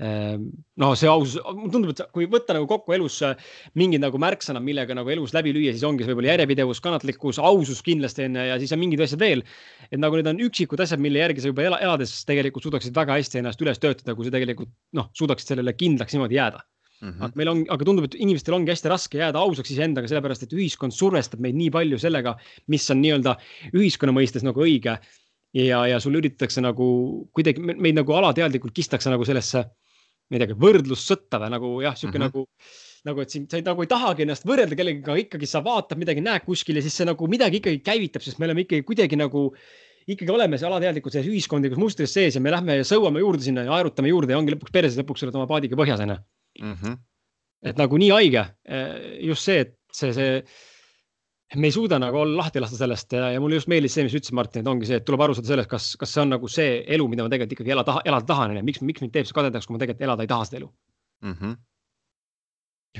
[0.00, 3.36] no see ausus, mulle tundub, et kui võtta nagu kokku elus äh,
[3.76, 7.82] mingid nagu märksõnad, millega nagu elus läbi lüüa, siis ongi see võib-olla järjepidevus, kannatlikkus, ausus
[7.84, 9.44] kindlasti on ja siis on mingid asjad veel.
[9.90, 13.42] et nagu need on üksikud asjad, mille järgi sa juba elades tegelikult suudaksid väga hästi
[13.42, 16.64] ennast üles töötada, kui sa tegelikult noh, suudaksid sellele kindlaks niimoodi jääda
[17.00, 17.10] mm.
[17.10, 17.32] -hmm.
[17.34, 20.96] meil on, aga tundub, et inimestel ongi hästi raske jääda ausaks iseendaga, sellepärast et ühiskond
[20.96, 22.36] survestab meid nii palju sellega,
[22.72, 23.36] mis on nii-öelda
[23.74, 24.96] ühiskonna mõistes nagu õige.
[25.54, 26.86] ja, ja sul üritatakse nagu
[27.34, 29.64] kuidagi meid nagu alateadlikult kistakse nagu sellesse
[30.30, 32.30] ma ei tea, võrdlussõtta või nagu jah, sihuke mm -hmm.
[32.30, 35.98] nagu, nagu, et siin sa ei, nagu ei tahagi ennast võrrelda kellegagi, ikkagi sa vaatad
[35.98, 39.18] midagi, näed kuskil ja siis see nagu midagi ikkagi käivitab, sest me oleme ikkagi kuidagi
[39.18, 39.48] nagu,
[40.06, 43.66] ikkagi oleme see alateadlikult selles ühiskondlikus mustris sees ja me lähme ja sõuame juurde sinna
[43.66, 46.18] ja aerutame juurde ja ongi lõpuks perses, lõpuks oled oma paadiga põhjas onju.
[46.62, 46.98] -hmm.
[47.62, 50.42] et nagu nii haige, eh, just see, et see, see
[51.56, 54.36] me ei suuda nagu lahti lasta sellest ja, ja mulle just meeldis see, mis ütlesid
[54.38, 56.76] Martin, et ongi see, et tuleb aru saada sellest, kas, kas see on nagu see
[56.94, 58.66] elu, mida ma tegelikult ikkagi ela taha, elada tahan, onju.
[58.68, 60.68] miks, miks mind teeb see kadedaks, kui ma tegelikult elada ei taha seda elu
[61.26, 61.34] mm.
[61.40, 61.56] -hmm.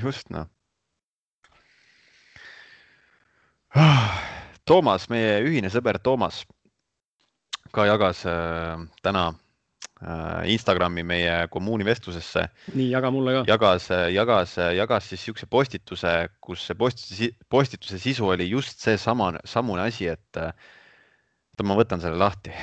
[0.03, 0.49] just noh.
[4.67, 6.43] Toomas, meie ühine sõber Toomas
[7.71, 9.31] ka jagas äh, täna
[10.49, 12.47] Instagrami meie kommuuni vestlusesse.
[12.73, 13.43] nii, jaga mulle ka.
[13.51, 19.85] jagas, jagas, jagas siis niisuguse postituse, kus see postituse, postituse sisu oli just seesama, samune
[19.85, 22.53] asi, et oota, ma võtan selle lahti,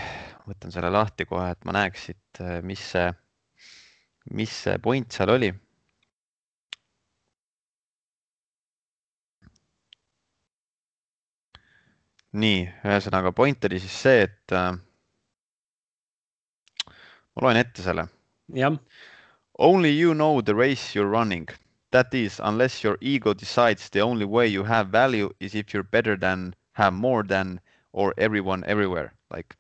[0.49, 3.07] võtan selle lahti kohe, et ma näeks siit, mis see,
[4.35, 5.55] mis see point seal oli.
[12.39, 14.53] nii, ühesõnaga point oli siis see, et
[17.41, 18.09] ma loen ette selle.
[18.53, 18.81] jah.
[19.61, 21.49] Only you know the race you are running.
[21.93, 25.85] That is, unless your ego decides the only way you have value is if you're
[25.85, 27.61] better than, have more than,
[27.93, 29.15] or everyone everywhere.
[29.31, 29.57] Like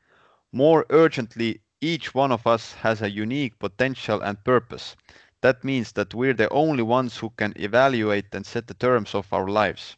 [0.51, 4.97] more urgently, each one of us has a unique potential and purpose.
[5.41, 9.33] That means that we're the only ones who can evaluate and set the terms of
[9.33, 9.97] our lives.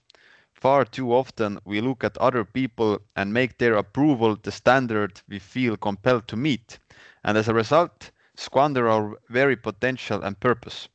[0.53, 5.39] Far too often, we look at other people and make their approval the standard we
[5.39, 6.79] feel compelled to meet
[7.23, 10.89] and as a result, squander our very potential and purpose.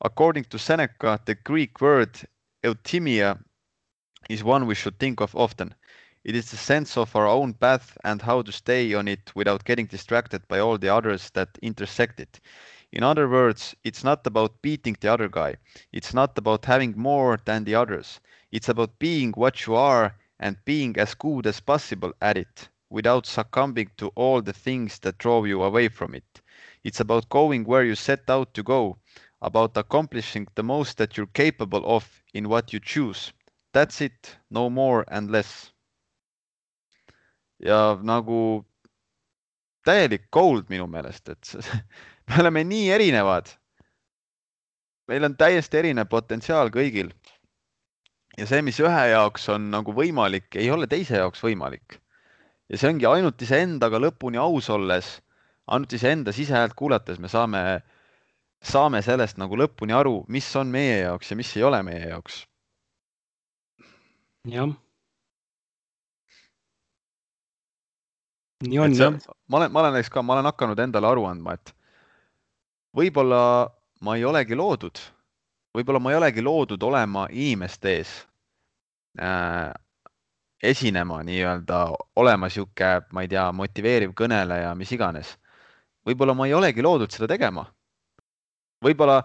[0.00, 2.26] According to Seneca, the Greek word
[2.62, 3.42] euthymia
[4.28, 5.74] is one we should think of often.
[6.24, 9.64] It is the sense of our own path and how to stay on it without
[9.64, 12.40] getting distracted by all the others that intersect it.
[12.92, 15.56] In other words, it's not about beating the other guy.
[15.92, 18.20] It's not about having more than the others.
[18.50, 23.26] It's about being what you are and being as good as possible at it without
[23.26, 26.40] succumbing to all the things that draw you away from it.
[26.84, 28.98] It's about going where you set out to go,
[29.42, 33.32] about accomplishing the most that you're capable of in what you choose.
[33.72, 35.70] That's it, no more and less.
[37.58, 38.64] ja nagu
[39.86, 41.54] täielik gold minu meelest, et
[42.28, 43.48] me oleme nii erinevad.
[45.08, 47.10] meil on täiesti erinev potentsiaal kõigil.
[48.38, 52.03] ja see, mis ühe jaoks on nagu võimalik, ei ole teise jaoks võimalik
[52.70, 55.10] ja see ongi ainult iseendaga lõpuni aus olles,
[55.66, 57.62] ainult iseenda sisehäält kuulates me saame,
[58.64, 62.44] saame sellest nagu lõpuni aru, mis on meie jaoks ja mis ei ole meie jaoks.
[64.48, 64.72] jah.
[68.64, 69.16] nii on jah.
[69.48, 71.74] ma olen, ma olen näiteks ka, ma olen hakanud endale aru andma, et
[72.96, 73.40] võib-olla
[74.04, 75.00] ma ei olegi loodud,
[75.76, 78.12] võib-olla ma ei olegi loodud olema inimeste ees
[79.20, 79.72] äh,
[80.64, 81.78] esinema nii-öelda,
[82.20, 85.36] olema sihuke, ma ei tea, motiveeriv kõneleja, mis iganes.
[86.04, 87.66] võib-olla ma ei olegi loodud seda tegema.
[88.84, 89.22] võib-olla,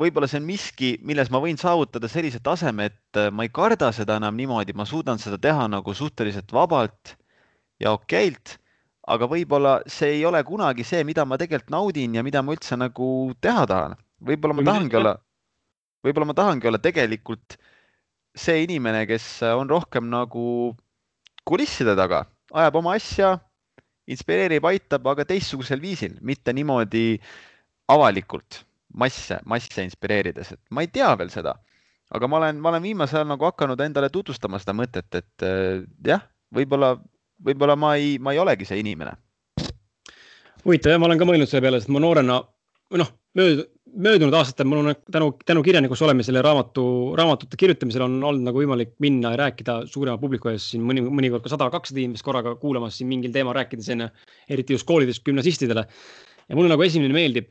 [0.00, 3.90] võib-olla see on miski, milles ma võin saavutada sellise taseme, et äh, ma ei karda
[3.92, 7.16] seda enam niimoodi, ma suudan seda teha nagu suhteliselt vabalt
[7.80, 8.58] ja okeilt.
[9.10, 12.76] aga võib-olla see ei ole kunagi see, mida ma tegelikult naudin ja mida ma üldse
[12.76, 13.96] nagu teha tahan.
[14.20, 15.16] võib-olla ma tahangi olla,
[16.04, 17.56] võib-olla ma tahangi olla tegelikult
[18.36, 20.74] see inimene, kes on rohkem nagu
[21.48, 22.24] kulisside taga,
[22.54, 23.34] ajab oma asja,
[24.10, 27.20] inspireerib, aitab, aga teistsugusel viisil, mitte niimoodi
[27.90, 28.62] avalikult
[28.94, 31.56] masse, masse inspireerides, et ma ei tea veel seda.
[32.10, 35.82] aga ma olen, ma olen viimasel ajal nagu hakanud endale tutvustama seda mõtet, et äh,
[36.06, 36.24] jah,
[36.54, 36.96] võib-olla,
[37.46, 39.14] võib-olla ma ei, ma ei olegi see inimene.
[40.64, 42.40] huvitav jah, ma olen ka mõelnud selle peale, sest ma noorena,
[42.98, 46.84] noh, möödunud, möödunud aastatel mul on tänu, tänu kirjanikuks olemisele raamatu,
[47.18, 51.44] raamatute kirjutamisel on olnud nagu võimalik minna ja rääkida suurema publiku ees siin mõni, mõnikord
[51.44, 54.10] ka sada, kakssada inimest korraga kuulamas siin mingil teemal rääkides onju,
[54.50, 55.86] eriti just koolides gümnasistidele.
[56.48, 57.50] ja mulle nagu esimene meeldib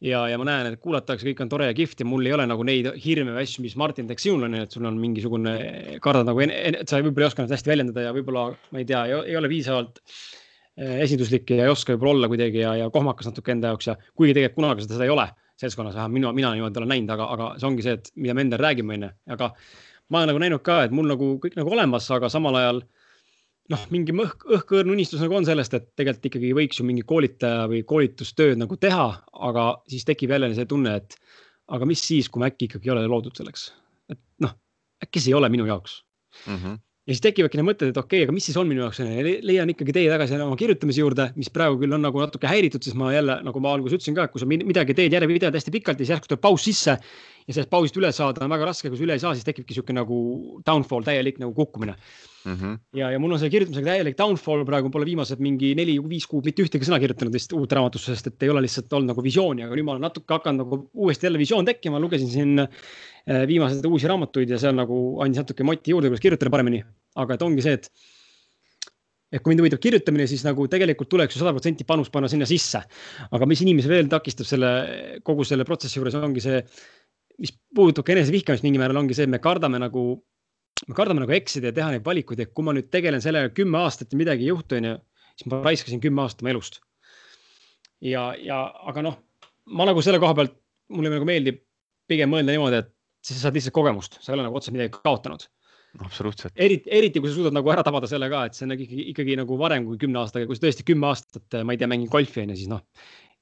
[0.00, 2.46] ja, ja ma näen, et kuulatakse, kõik on tore ja kihvt ja mul ei ole
[2.48, 5.56] nagu neid hirme või asju, mis Martin teeks sinul on ju, et sul on mingisugune,
[6.04, 9.06] kardad nagu, et sa võib-olla ei oska ennast hästi väljendada ja võib-olla, ma ei tea,
[9.22, 13.54] ei ole piisavalt eh, esinduslik ja ei oska võib-olla olla kuidagi ja, ja kohmakas natuke
[13.54, 15.30] enda jaoks ja kuigi tegelikult kunagi seda ei ole
[15.60, 18.44] seltskonnas, vähemalt mina, mina niimoodi olen näinud, aga, aga see ongi see, et mida me
[18.44, 19.50] endale räägime, onju, aga
[20.12, 22.82] ma olen nagu näinud ka, et mul nagu kõik nagu olemas, aga samal ajal
[23.72, 27.66] noh, mingi õhk, õhkõrn unistus nagu on sellest, et tegelikult ikkagi võiks ju mingi koolitaja
[27.72, 29.08] või koolitustööd nagu teha,
[29.48, 31.18] aga siis tekib jälle see tunne, et
[31.72, 33.70] aga mis siis, kui ma äkki ikkagi ei ole loodud selleks,
[34.12, 34.54] et noh,
[35.02, 36.02] äkki see ei ole minu jaoks.
[36.46, 36.58] Mm.
[36.58, 38.98] -hmm ja siis tekivadki need mõtted, et okei okay,, aga mis siis on minu jaoks,
[39.46, 42.98] leian ikkagi tee tagasi oma kirjutamise juurde, mis praegu küll on nagu natuke häiritud, sest
[42.98, 46.06] ma jälle, nagu ma alguses ütlesin ka, kui sa midagi teed järjepidevalt hästi pikalt ja
[46.06, 46.96] siis järsku tuleb paus sisse
[47.46, 49.76] ja sellest pausist üle saada on väga raske, kui sa üle ei saa, siis tekibki
[49.76, 50.16] sihuke nagu
[50.66, 52.54] downfall, täielik nagu kukkumine mm.
[52.54, 52.78] -hmm.
[52.98, 56.66] ja, ja mul on selle kirjutamisega täielik downfall praegu, pole viimased mingi neli-viis kuud mitte
[56.66, 59.78] ühtegi sõna kirjutanud vist uut raamatusse, sest et ei ole lihtsalt olnud nagu visiooni, aga
[59.78, 62.66] nüüd ma olen natuke hakanud nagu uuesti jälle visioon tekkima, lugesin siin
[63.26, 66.84] viimaseid uusi raamatuid ja seal nagu andis natuke moti juurde, kuidas kirjutada paremini.
[67.16, 67.90] aga et ongi see, et
[69.34, 72.46] et kui mind huvitab kirjutamine, siis nagu tegelikult tuleks ju sada protsenti panust panna sinna
[72.46, 72.82] sisse.
[73.30, 74.70] aga mis inimesi veel takistab selle,
[75.26, 76.62] kogu selle protsessi juures ongi see,
[77.42, 80.06] mis puudutab ka enesevihkamist mingil määral, ongi see, et me kardame nagu
[80.86, 83.80] me kardame nagu eksida ja teha neid valikuid, et kui ma nüüd tegelen sellega kümme
[83.80, 84.96] aastat ja midagi ei juhtu, onju,
[85.34, 86.80] siis ma raiskasin kümme aastat oma elust.
[88.00, 88.60] ja, ja
[88.92, 89.16] aga noh,
[89.72, 90.54] ma nagu selle koha pealt,
[90.92, 91.64] mulle nagu meeldib
[92.06, 92.92] pigem mõelda niimoodi, et
[93.26, 95.46] siis sa saad lihtsalt kogemust, sa ei ole nagu otseselt midagi kaotanud.
[96.04, 96.52] absoluutselt.
[96.56, 99.38] eriti, eriti kui sa suudad nagu ära tabada selle ka, et see on ikkagi, ikkagi
[99.40, 102.44] nagu varem kui kümne aastaga, kui sa tõesti kümme aastat, ma ei tea, mängin golfi
[102.44, 102.84] onju, siis noh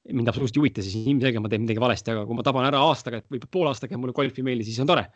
[0.05, 2.83] mind absoluutselt ei huvita, siis ilmselgelt ma teen midagi valesti, aga kui ma taban ära
[2.85, 5.07] aastaga või poole aastaga mulle golf ei meeldi, siis on tore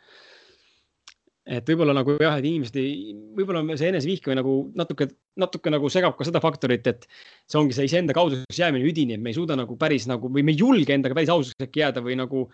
[1.49, 5.09] et võib-olla nagu jah, et inimesed ei, võib-olla see enesevihkamine nagu natuke,
[5.39, 7.07] natuke nagu segab ka seda faktorit, et
[7.49, 10.45] see ongi see iseenda kauduseks jäämine üdini, et me ei suuda nagu päris nagu või
[10.45, 12.49] me ei julge endaga päris ausaks äkki jääda või nagu.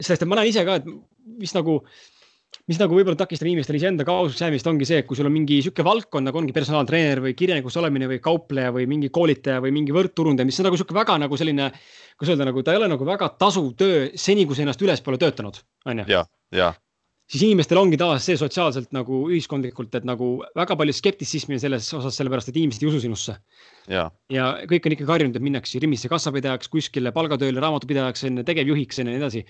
[0.00, 0.86] Sest et ma näen ise ka, et
[1.40, 1.78] mis nagu,
[2.70, 5.60] mis nagu võib-olla takistab inimestel iseenda kauduseks jäämist, ongi see, et kui sul on mingi
[5.64, 9.94] sihuke valdkond nagu ongi personaaltreener või kirjanikuks olemine või kaupleja või mingi koolitaja või mingi
[9.96, 11.70] võrdturundaja, mis on nagu sihuke väga nagu selline,
[12.18, 15.20] kuidas öelda, nagu ta ei ole nagu väga tasuv töö seni, kui sa ennast ülespoole
[15.22, 16.10] töötanud, on ju.
[16.16, 16.24] ja,
[16.54, 16.72] ja
[17.30, 22.18] siis inimestel ongi taas see sotsiaalselt nagu ühiskondlikult, et nagu väga palju skeptitsismi selles osas,
[22.18, 23.36] sellepärast et inimesed ei usu sinusse.
[24.32, 29.16] ja, kõik on ikkagi harjunud, et minnakse Rimisse kassapidajaks, kuskile palgatööle, raamatupidajaks, tegevjuhiks ja nii
[29.22, 29.44] edasi.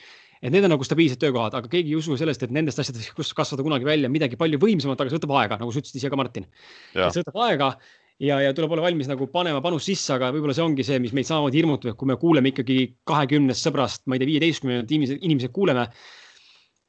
[0.45, 3.33] et need on nagu stabiilsed töökohad, aga keegi ei usu sellest, et nendest asjadest, kus
[3.35, 6.19] kasvada kunagi välja midagi palju võimsamat, aga see võtab aega, nagu sa ütlesid ise ka,
[6.21, 6.47] Martin.
[6.95, 7.75] see võtab aega
[8.23, 11.15] ja, ja tuleb olla valmis nagu panema panust sisse, aga võib-olla see ongi see, mis
[11.17, 15.25] meid samamoodi hirmutab, et kui me kuuleme ikkagi kahekümnest sõbrast, ma ei tea, viieteistkümnendat inimesed,
[15.25, 15.89] inimesed kuuleme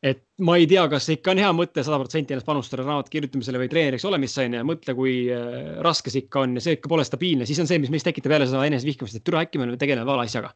[0.04, 3.62] et ma ei tea, kas ikka on hea mõte sada protsenti ennast panustada raamatu kirjutamisele
[3.62, 6.92] või treeneriks olemisse on ju, mõtle, kui äh, raske see ikka on ja see ikka
[6.92, 9.72] pole stabiilne, siis on see, mis meis tekitab jälle seda enesevihkamist, et türa äkki me
[9.82, 10.52] tegeleme vale asjaga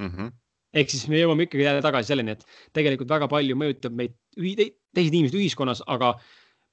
[0.00, 0.10] mm.
[0.10, 0.30] -hmm.
[0.82, 5.12] ehk siis me jõuame ikkagi jälle tagasi selleni, et tegelikult väga palju mõjutab meid teised
[5.12, 6.14] inimesed ühiskonnas, aga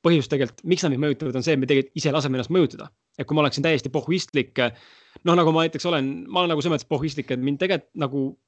[0.06, 2.90] põhjus tegelikult, miks nad meid mõjutavad, on see, et me tegelikult ise laseme ennast mõjutada.
[3.20, 4.56] et kui ma oleksin täiesti pohhuistlik,
[5.28, 8.40] noh, nagu ma näiteks olen, ma olen nagu selles mõttes pohhuistlik, et mind tegelikult nagu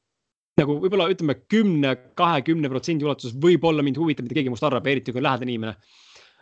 [0.60, 5.14] nagu võib-olla ütleme kümne, kahekümne protsendi ulatuses võib-olla mind huvitab, mida keegi must arvab, eriti
[5.14, 5.76] kui on lähedane inimene.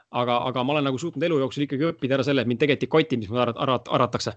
[0.10, 2.88] aga, aga ma olen nagu suutnud elu jooksul ikkagi õppida ära selle, et mind tegelikult
[2.88, 4.34] ei koti, mis mul arvat, arvat, arvatakse.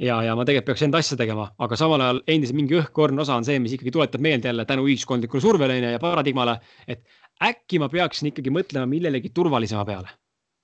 [0.00, 3.38] ja, ja ma tegelikult peaks enda asja tegema, aga samal ajal endiselt mingi õhkõrn osa
[3.40, 7.04] on see, mis ikkagi tuletab meelde jälle tänu ühiskondlikule survele ja paradigmale, et
[7.40, 10.12] äkki ma peaksin ikkagi mõtlema millelegi turvalisema peale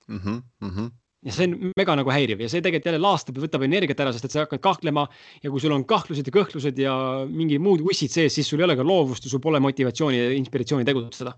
[0.07, 0.17] mm.
[0.17, 3.45] -hmm, mm -hmm ja see on mega nagu häiriv ja see tegelikult jälle laastab ja
[3.45, 5.07] võtab energiat ära, sest et sa hakkad kahtlema
[5.43, 6.93] ja kui sul on kahtlused ja kõhklused ja
[7.29, 10.29] mingid muud ussid sees, siis sul ei ole ka loovust ja sul pole motivatsiooni ja
[10.37, 11.33] inspiratsiooni tegutseda.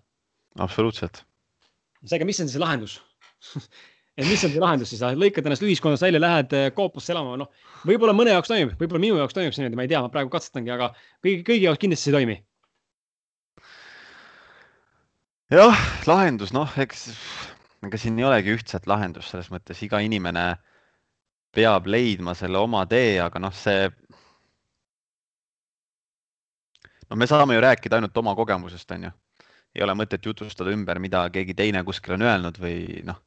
[0.60, 1.24] absoluutselt.
[2.04, 3.00] seega, mis on see lahendus
[4.20, 7.52] et mis on see lahendus siis, lõikad ennast ühiskonnast välja, lähed äh, koopasse elama, noh,
[7.88, 10.34] võib-olla mõne jaoks toimib, võib-olla minu jaoks toimib see niimoodi, ma ei tea, ma praegu
[10.34, 10.92] katsetangi, aga
[11.24, 12.38] kõigi, kõigi jaoks kindlasti see ei toimi.
[15.56, 17.08] jah, lahendus, noh, eks
[17.88, 20.46] ega siin ei olegi ühtset lahendust selles mõttes, iga inimene
[21.56, 23.88] peab leidma selle oma tee, aga noh, see.
[27.10, 29.14] no me saame ju rääkida ainult oma kogemusest, on ju.
[29.76, 33.22] ei ole mõtet jutustada ümber, mida keegi teine kuskil on öelnud või noh.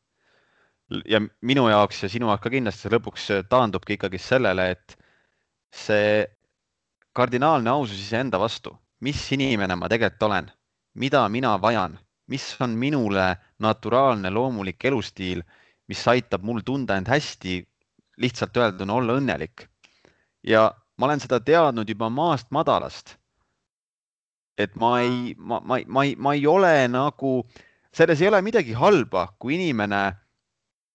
[1.09, 4.97] ja minu jaoks ja sinu jaoks ka kindlasti see lõpuks taandubki ikkagi sellele, et
[5.73, 6.23] see
[7.17, 10.51] kardinaalne ausus iseenda vastu, mis inimene ma tegelikult olen,
[10.95, 11.97] mida mina vajan
[12.27, 15.43] mis on minule naturaalne loomulik elustiil,
[15.89, 17.61] mis aitab mul tunda end hästi,
[18.23, 19.67] lihtsalt öelduna olla õnnelik.
[20.43, 23.17] ja ma olen seda teadnud juba maast madalast.
[24.59, 27.47] et ma ei, ma, ma, ma ei, ma ei ole nagu,
[27.93, 30.03] selles ei ole midagi halba, kui inimene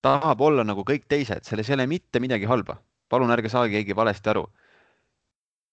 [0.05, 2.77] tahab olla nagu kõik teised, selles ei ole mitte midagi halba.
[3.09, 4.45] palun ärge saage keegi valesti aru.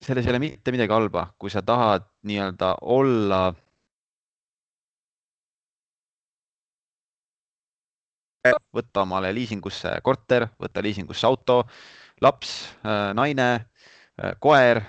[0.03, 3.55] selles ei ole mitte midagi halba, kui sa tahad nii-öelda olla
[8.53, 11.63] võtta omale liisingusse korter, võtta liisingusse auto,
[12.23, 12.53] laps,
[12.85, 13.49] äh, naine,
[14.21, 14.83] äh, koer,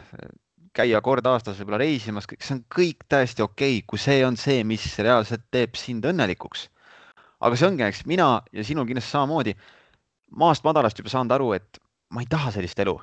[0.76, 4.36] käia kord aastas võib-olla reisimas, kõik see on kõik täiesti okei okay,, kui see on
[4.38, 6.70] see, mis reaalselt teeb sind õnnelikuks.
[7.39, 9.56] aga see ongi, eks mina ja sinul kindlasti samamoodi
[10.36, 11.80] maast madalast juba saanud aru, et
[12.12, 12.95] ma ei taha sellist elu.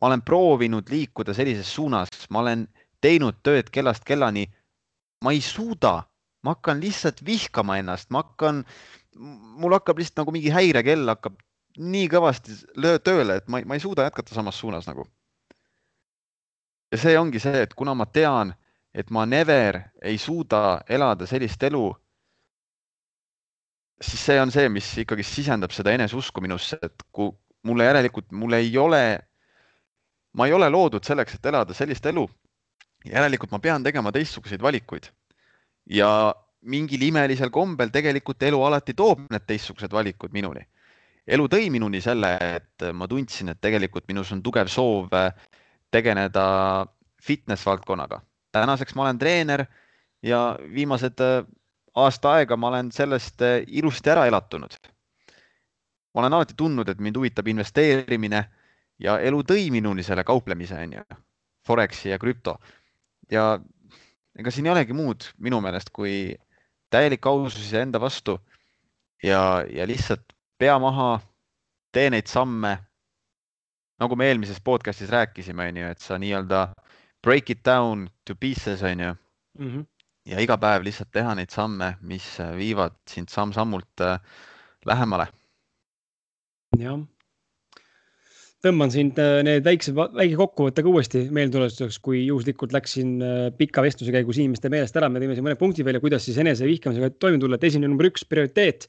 [0.00, 2.68] ma olen proovinud liikuda sellises suunas, ma olen
[3.00, 4.46] teinud tööd kellast kellani.
[5.24, 6.08] ma ei suuda,
[6.42, 11.38] ma hakkan lihtsalt vihkama ennast, ma hakkan äh, mul hakkab lihtsalt nagu mingi häirekell hakkab
[11.78, 12.56] nii kõvasti
[13.06, 15.06] tööle, et ma ma ei suuda jätkata samas suunas nagu.
[16.92, 18.54] ja see ongi see, et kuna ma tean,
[18.94, 21.84] et ma never ei suuda elada sellist elu,
[24.00, 27.30] siis see on see, mis ikkagi sisendab seda eneseusku minusse, et kui
[27.68, 29.02] mulle järelikult, mul ei ole,
[30.32, 32.28] ma ei ole loodud selleks, et elada sellist elu.
[33.04, 35.10] järelikult ma pean tegema teistsuguseid valikuid.
[35.86, 36.34] ja
[36.68, 40.64] mingil imelisel kombel tegelikult elu alati toob need teistsugused valikud minuni.
[41.28, 45.32] elu tõi minuni selle, et ma tundsin, et tegelikult minus on tugev soov äh,
[45.90, 46.86] tegeleda
[47.22, 48.20] fitness valdkonnaga.
[48.52, 49.64] tänaseks ma olen treener
[50.22, 51.44] ja viimased äh,
[51.94, 54.78] aasta aega ma olen sellest äh, ilusti ära elatunud.
[56.14, 58.44] ma olen alati tundnud, et mind huvitab investeerimine
[58.98, 61.04] ja elu tõi minuni selle kauplemise, on ju,
[61.66, 62.58] Foreksi ja krüpto.
[63.30, 63.58] ja
[64.38, 66.36] ega siin ei olegi muud minu meelest, kui
[66.90, 68.38] täielik ausus iseenda vastu
[69.22, 71.18] ja, ja lihtsalt pea maha,
[71.92, 72.78] tee neid samme.
[73.98, 76.68] nagu me eelmises podcast'is rääkisime, on ju, et sa nii-öelda
[77.22, 79.14] break it down to pieces, on ju
[79.58, 79.70] mm.
[79.70, 79.86] -hmm.
[80.26, 84.20] ja iga päev lihtsalt teha neid samme, mis viivad sind samm-sammult äh,
[84.86, 85.26] lähemale.
[86.78, 86.98] jah
[88.64, 93.84] tõmban sind äh, need väikse, väike kokkuvõte ka uuesti meeldetuletuseks, kui juhuslikult läksin äh, pika
[93.84, 97.38] vestluse käigus inimeste meelest ära, me tõime siin mõned punktid välja, kuidas siis enesevihkamisega toime
[97.42, 98.88] tulla, et esimene number üks, prioriteet.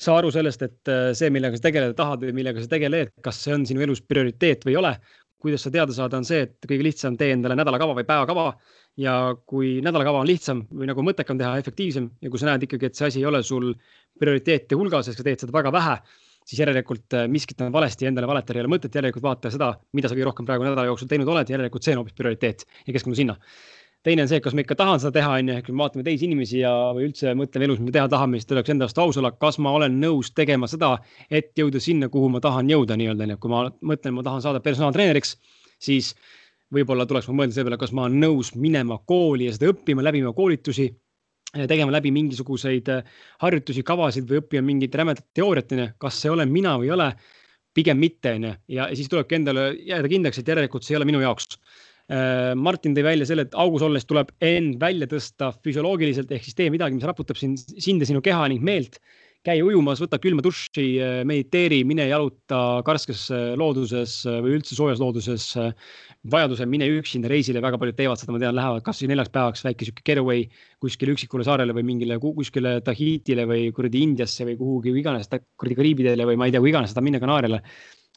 [0.00, 3.38] saa aru sellest, et äh, see, millega sa tegeleda tahad või millega sa tegeled, kas
[3.44, 4.96] see on sinu elus prioriteet või ei ole.
[5.44, 8.46] kuidas sa teada saada, on see, et kõige lihtsam tee endale nädalakava või päevakava
[8.96, 12.88] ja kui nädalakava on lihtsam või nagu mõttekam teha, efektiivsem ja kui sa näed ikkagi,
[12.88, 13.74] et see asi ei ole sul
[14.18, 15.98] prioriteete hulgas, sest sa teed seda väga vähe
[16.44, 20.10] siis järelikult äh, miskit on valesti, endale valetada ei ole mõtet, järelikult vaata seda, mida
[20.10, 23.18] sa kõige rohkem praegu nädala jooksul teinud oled, järelikult see on hoopis prioriteet ja keskendu
[23.18, 23.38] sinna.
[24.04, 26.02] teine on see, kas ma ikka tahan seda teha, on ju, ehk kui me vaatame
[26.04, 29.16] teisi inimesi ja, või üldse mõtleme elus, mida teha tahame, siis tuleks enda vastu aus
[29.16, 30.98] olla, kas ma olen nõus tegema seda,
[31.32, 33.38] et jõuda sinna, kuhu ma tahan jõuda nii-öelda, onju.
[33.40, 35.38] kui ma mõtlen, ma tahan saada personaaltreeneriks,
[35.80, 36.12] siis
[36.74, 40.04] võib-olla tuleks mul mõelda selle peale, kas ma olen nõus minema kooli ja seda õppima,
[40.04, 40.90] läbima koolitusi
[41.70, 46.52] tegema läbi mingisuguseid äh, harjutusi, kavasid või õppima mingit rämedat teooriat, onju, kas see olen
[46.52, 47.14] mina või ei ole.
[47.74, 51.18] pigem mitte, onju, ja siis tulebki endale jääda kindlaks, et järelikult see ei ole minu
[51.24, 51.56] jaoks.
[52.06, 56.54] Äh, Martin tõi välja selle, et augus olles tuleb end välja tõsta füsioloogiliselt ehk siis
[56.54, 59.00] tee midagi, mis raputab sind, sind ja sinu keha ning meelt
[59.44, 60.84] käi ujumas, võta külma duši,
[61.28, 63.26] mediteeri, mine jaluta karskes
[63.60, 65.50] looduses või üldse soojas looduses.
[66.32, 69.84] vajadusel mine üksinda reisile, väga paljud teevad seda, ma tean, lähevad kasvõi neljaks päevaks väike
[69.84, 70.46] sihuke getaway
[70.80, 75.76] kuskile üksikule saarele või mingile kuskile Tahitile või kuradi Indiasse või kuhugi või iganes, kuradi
[75.76, 77.60] Kariibidele või ma ei tea, kuhu iganes tahad minna Kanaariale.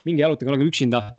[0.05, 1.17] minge jalutage, olge üksinda.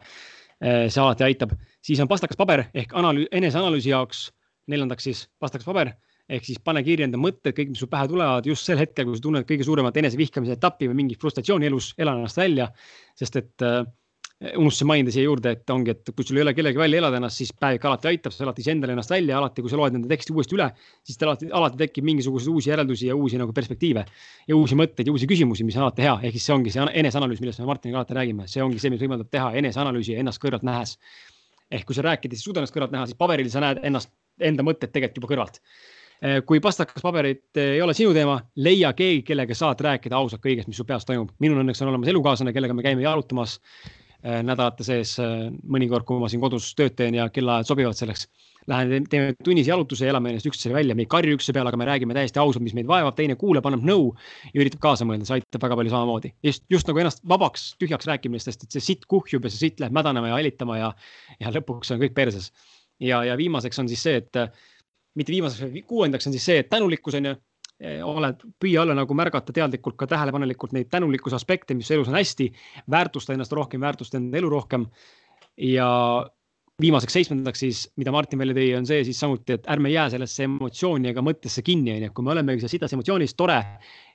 [0.64, 1.52] see alati aitab,
[1.84, 4.32] siis on pastakas paber ehk analüüs, eneseanalüüsi jaoks.
[4.66, 5.92] neljandaks siis pastakas paber
[6.28, 9.16] ehk siis pane kirja enda mõtted, kõik, mis sul pähe tulevad just sel hetkel, kui
[9.16, 12.68] sa tunned kõige suuremat enesevihkamise etappi või mingit frustratsiooni elus, ela ennast välja.
[13.18, 13.80] sest et äh,
[14.38, 17.40] unustasin mainida siia juurde, et ongi, et kui sul ei ole kellegi välja elada ennast,
[17.40, 20.36] siis päevik alati aitab, sa elad iseendale ennast välja, alati kui sa loed enda teksti
[20.36, 20.68] uuesti üle,
[21.06, 24.04] siis alati, alati tekib mingisuguseid uusi järeldusi ja uusi nagu perspektiive
[24.52, 26.86] ja uusi mõtteid ja uusi küsimusi, mis on alati hea, ehk siis see ongi see
[27.02, 30.66] eneseanalüüs, millest me Martiniga alati räägime, see ongi see, mis võimaldab teha eneseanalüüsi ennast kõrvalt
[30.70, 30.98] nähes.
[31.68, 33.82] ehk kui sa rääkid ja sa ei suuda ennast kõrvalt näha, siis paberil sa näed
[33.82, 35.58] ennast, enda mõtted tegelikult juba kõrvalt
[36.46, 40.80] kui pastakas paberit ei ole sinu teema, leia keegi, kellega saad rääkida ausalt kõigest, mis
[40.80, 41.30] su peas toimub.
[41.38, 43.60] minul õnneks on olemas elukaaslane, kellega me käime jalutamas
[44.22, 45.14] nädalate sees
[45.62, 48.26] mõnikord, kui ma siin kodus tööd teen ja kellaajad sobivad selleks
[48.68, 51.80] lähen teeme tunnise jalutuse ja elame ennast üksteisele välja, me ei karju üksteise peale, aga
[51.80, 54.10] me räägime täiesti ausalt, mis meid vaevab, teine kuuleb, annab nõu
[54.50, 56.32] ja üritab kaasa mõelda, see aitab väga palju samamoodi.
[56.44, 59.96] just, just nagu ennast vabaks, tühjaks rääkimistest, et see sitt kuhjub ja see sitt läheb
[59.96, 60.90] mädanema ja hälitama ja,
[61.40, 62.50] ja lõpuks on kõik perses.
[63.00, 64.42] ja, ja viimaseks on siis see, et
[65.16, 67.34] mitte viimaseks, kuuendaks on siis see, et tänulikkus on ju
[67.80, 72.18] eh, oled, püüa olla nagu märgata teadlikult ka tähelepanelikult neid tänulikkuse aspekte, mis elus on
[72.18, 72.50] hästi,
[72.90, 74.88] väärtusta ennast rohkem, väärtusta enda elu rohkem.
[75.58, 75.88] ja
[76.82, 80.44] viimaseks seitsmendaks siis, mida Martin välja tõi, on see siis samuti, et ärme jää sellesse
[80.46, 83.58] emotsiooni ega mõttesse kinni, onju, kui me olemegi seal sitas emotsioonis, tore,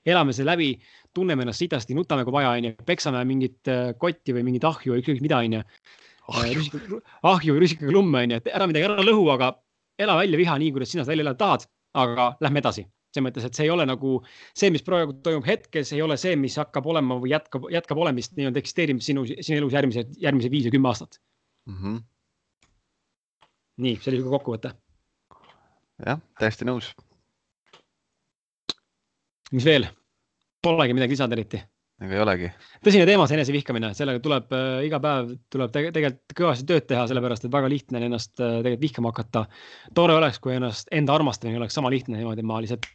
[0.08, 0.70] elame selle läbi,
[1.16, 5.04] tunneme ennast sitasti, nutame, kui vaja, onju, peksame mingit äh, kotti või mingit ahju või
[5.04, 5.64] ükskõik mida, onju.
[7.34, 9.52] ahju või rusikaga lumme, onju, et ära midagi ära lõhu, aga
[10.00, 13.44] ela välja viha nii, kuidas sina seda välja elada tahad, aga lähme edasi selles mõttes,
[13.46, 14.16] et see ei ole nagu
[14.58, 18.34] see, mis praegu toimub hetkes, ei ole see, mis hakkab olema või jätkab, jätkab olemist
[18.34, 21.20] nii-öelda eksisteerimist sinu, sinu elus järgmised, järgmise viis või kümme aastat
[21.70, 21.78] mm.
[21.78, 22.02] -hmm
[23.82, 24.74] nii, see oli sihuke kokkuvõte.
[26.06, 26.91] jah, täiesti nõus.
[29.52, 29.88] mis veel?
[30.64, 31.60] Polegi midagi lisada eriti.
[32.04, 32.49] Ega ei olegi.
[32.86, 37.06] tõsine teema, see enesevihkamine, sellega tuleb äh, iga päev tuleb tege, tegelikult kõvasti tööd teha,
[37.12, 39.45] sellepärast et väga lihtne on ennast äh, tegelikult vihkama hakata.
[39.95, 42.89] tore oleks, kui ennast, enda armastamine oleks sama lihtne niimoodi, ma lihtsalt,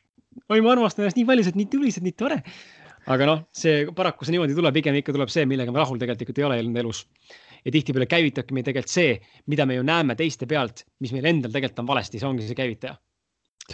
[0.48, 2.42] oi, ma armastan ennast nii palju, nii tuliselt, nii tore.
[3.08, 6.40] aga noh, see paraku see niimoodi tuleb, pigem ikka tuleb see, millega me rahul tegelikult
[6.42, 7.06] ei ole enda elus
[7.64, 9.18] ja tihtipeale käivitabki meid tegelikult see,
[9.50, 12.58] mida me ju näeme teiste pealt, mis meil endal tegelikult on valesti, see ongi see
[12.58, 12.96] käivitaja.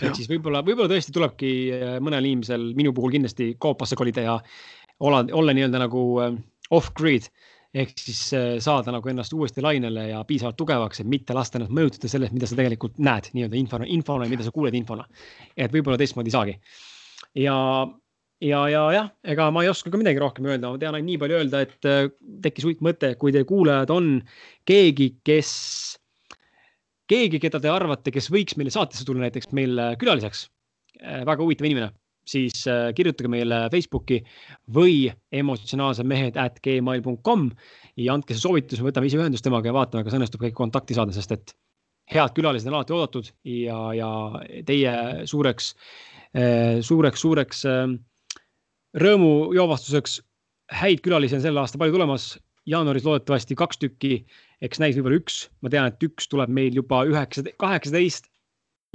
[0.03, 4.39] ehk siis võib-olla, võib-olla tõesti tulebki äh, mõnel inimesel, minu puhul kindlasti koopasse kolida ja
[5.05, 6.37] olla, olla nii-öelda nagu äh,
[6.75, 7.29] off-grid
[7.75, 11.75] ehk siis äh, saada nagu ennast uuesti lainele ja piisavalt tugevaks, et mitte lasta ennast
[11.75, 15.07] mõjutada sellest, mida sa tegelikult näed nii-öelda infona, infona, mida sa kuuled infona.
[15.57, 16.57] et võib-olla teistmoodi ei saagi.
[17.43, 17.57] ja
[18.45, 21.21] ja, ja jah, ega ma ei oska ka midagi rohkem öelda, ma tean ainult nii
[21.23, 22.07] palju öelda, et äh,
[22.45, 24.15] tekkis huvitav mõte, kui teie kuulajad on
[24.69, 25.51] keegi, kes,
[27.11, 30.47] keegi, keda te arvate, kes võiks meile saatesse tulla näiteks meil külaliseks,
[31.03, 31.91] väga huvitav inimene,
[32.29, 32.65] siis
[32.97, 34.21] kirjutage meile Facebooki
[34.75, 37.51] või emotsionaalsed mehed at gmail.com
[38.01, 41.15] ja andke see soovitus, võtame ise ühendust temaga ja vaatame, kas õnnestub kõik kontakti saada,
[41.15, 41.55] sest et
[42.13, 44.09] head külalised on alati oodatud ja, ja
[44.69, 44.95] teie
[45.31, 45.75] suureks,
[46.85, 47.65] suureks, suureks
[49.01, 50.21] rõõmu joovastuseks.
[50.75, 52.35] Häid külalisi on sel aastal palju tulemas.
[52.65, 54.23] jaanuaris loodetavasti kaks tükki,
[54.65, 58.31] eks näis võib-olla üks, ma tean, et üks tuleb meil juba üheksa, kaheksateist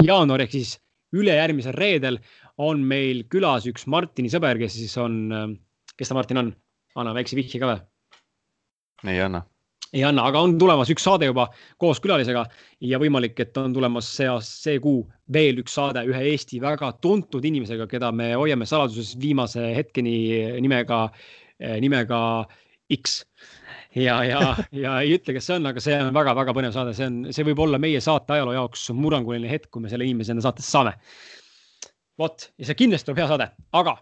[0.01, 0.71] jaanuar ehk siis
[1.13, 2.17] ülejärgmisel reedel
[2.59, 5.21] on meil külas üks Martini sõber, kes siis on,
[5.95, 6.51] kes ta Martin on?
[6.99, 7.79] anna väikse vihje ka või?
[9.13, 9.45] ei anna
[9.93, 11.47] ei anna, aga on tulemas üks saade juba
[11.81, 12.43] koos külalisega
[12.85, 15.01] ja võimalik, et on tulemas see see kuu
[15.33, 20.15] veel üks saade ühe Eesti väga tuntud inimesega, keda me hoiame saladuses viimase hetkeni
[20.61, 21.07] nimega,
[21.81, 22.19] nimega
[22.93, 23.23] X.
[23.97, 27.09] ja, ja, ja ei ütle, kes see on, aga see on väga-väga põnev saade, see
[27.09, 30.45] on, see võib olla meie saate ajaloo jaoks murranguline hetk, kui me selle inimese enda
[30.45, 30.93] saatesse saame.
[32.19, 33.49] Vot ja see kindlasti tuleb hea saade,
[33.79, 33.97] aga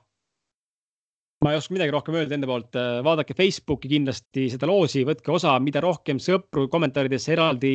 [1.46, 5.54] ma ei oska midagi rohkem öelda enda poolt, vaadake Facebooki kindlasti seda loosi, võtke osa,
[5.62, 7.74] mida rohkem sõpru kommentaaridesse eraldi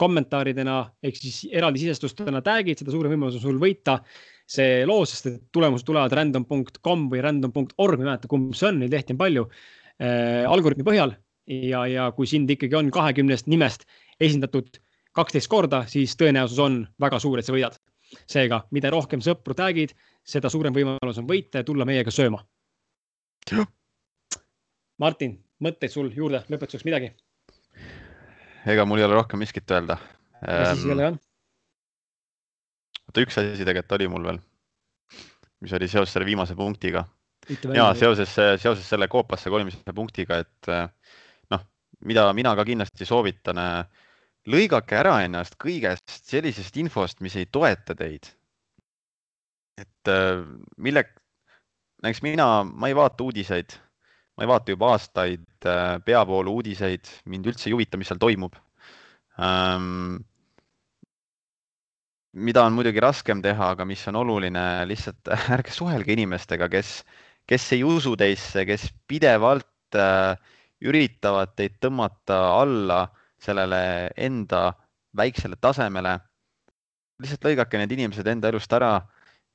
[0.00, 4.02] kommentaaridena ehk siis eraldi sisestustena tag'id, seda suurem võimalus on sul võita
[4.48, 8.82] see loos, sest et tulemused tulevad random.com või random.org, ma ei mäleta, kumb see on,
[8.82, 10.44] neid lehti on palju äh,.
[10.48, 11.16] Algoritmi põhjal
[11.48, 13.88] ja, ja kui sind ikkagi on kahekümnest nimest
[14.20, 14.80] esindatud
[15.16, 17.80] kaksteist korda, siis tõenäosus on väga suur, et sa võidad.
[18.26, 19.94] Seega, mida rohkem sõpru tag'id,
[20.24, 22.42] seda suurem võimalus on võita ja tulla meiega sööma
[24.98, 27.12] Martin, mõtteid sul juurde lõpetuseks midagi?
[28.68, 29.96] ega mul ei ole rohkem miskit öelda.
[30.42, 31.18] siis ei ole jah?
[33.08, 34.40] oota, üks asi tegelikult oli mul veel,
[35.64, 37.06] mis oli seoses selle viimase punktiga.
[37.74, 40.72] ja seoses, seoses selle koopasse kolimise punktiga, et
[41.54, 41.64] noh,
[42.04, 43.62] mida mina ka kindlasti soovitan,
[44.48, 48.30] lõigake ära ennast kõigest sellisest infost, mis ei toeta teid.
[49.78, 50.10] et
[50.82, 51.04] mille,
[52.02, 53.76] näiteks mina, ma ei vaata uudiseid,
[54.36, 58.56] ma ei vaata juba aastaid äh, peavoolu uudiseid, mind üldse ei huvita, mis seal toimub
[59.38, 60.18] ähm,.
[62.38, 67.02] mida on muidugi raskem teha, aga mis on oluline, lihtsalt ärge suhelge inimestega, kes,
[67.46, 70.34] kes ei usu teisse, kes pidevalt äh,
[70.86, 73.04] üritavad teid tõmmata alla
[73.42, 74.72] sellele enda
[75.16, 76.18] väiksele tasemele.
[77.18, 79.00] lihtsalt lõigake need inimesed enda elust ära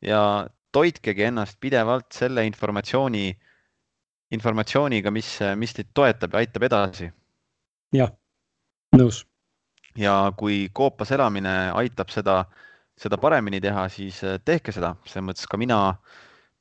[0.02, 3.32] ja toitkegi ennast pidevalt selle informatsiooni,
[4.32, 7.12] informatsiooniga, mis, mis teid toetab ja aitab edasi.
[7.94, 8.12] jah,
[8.96, 9.26] nõus.
[9.96, 12.44] ja kui koopas elamine aitab seda
[13.00, 15.80] seda paremini teha, siis tehke seda, selles mõttes ka mina,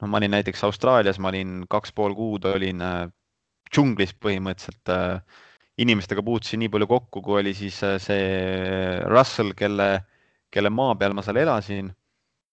[0.01, 3.03] no ma olin näiteks Austraalias, ma olin kaks pool kuud olin äh,
[3.73, 5.43] džunglis põhimõtteliselt äh,
[5.81, 8.25] inimestega puutusin nii palju kokku, kui oli siis see
[9.09, 9.89] Russell, kelle,
[10.53, 11.93] kelle maa peal ma seal elasin.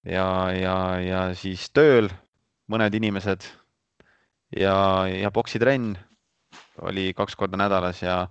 [0.08, 2.08] Ja, ja, ja siis tööl
[2.72, 3.44] mõned inimesed.
[4.56, 5.98] Ja, ja poksitrenn
[6.88, 8.24] oli kaks korda nädalas ja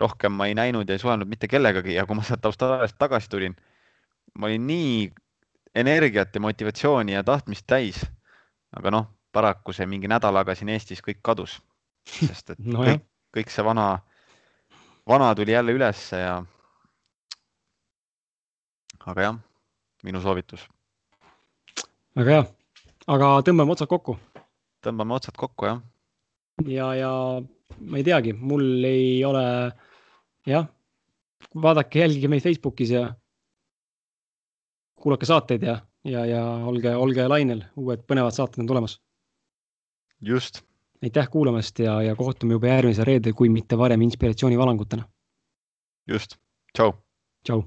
[0.00, 1.96] rohkem ma ei näinud ja ei suhelnud mitte kellegagi.
[1.98, 3.56] Ja kui ma sealt Austraaliast tagasi tulin,
[4.38, 5.10] ma olin nii
[5.74, 8.06] energiat ja motivatsiooni ja tahtmist täis.
[8.76, 11.56] aga noh, paraku see mingi nädalaga siin Eestis kõik kadus,
[12.06, 13.02] sest et no kõik,
[13.34, 13.86] kõik see vana,
[15.10, 16.34] vana tuli jälle ülesse ja.
[19.06, 19.38] aga jah,
[20.06, 20.68] minu soovitus.
[22.16, 22.44] väga hea,
[23.14, 24.16] aga tõmbame otsad kokku.
[24.86, 25.80] tõmbame otsad kokku jah.
[26.66, 27.10] ja, ja
[27.80, 29.44] ma ei teagi, mul ei ole
[30.46, 30.70] jah,
[31.66, 33.04] vaadake, jälgige meid Facebookis ja
[35.00, 39.00] kuulake saateid ja, ja, ja olge, olge lainel, uued põnevad saated on tulemas.
[40.20, 40.62] just.
[41.02, 45.08] Aitäh kuulamast ja, ja kohtume juba järgmisel reedel, kui mitte varem inspiratsioonivalangutena.
[46.08, 46.36] just,
[46.76, 46.92] tšau.
[47.44, 47.62] tšau.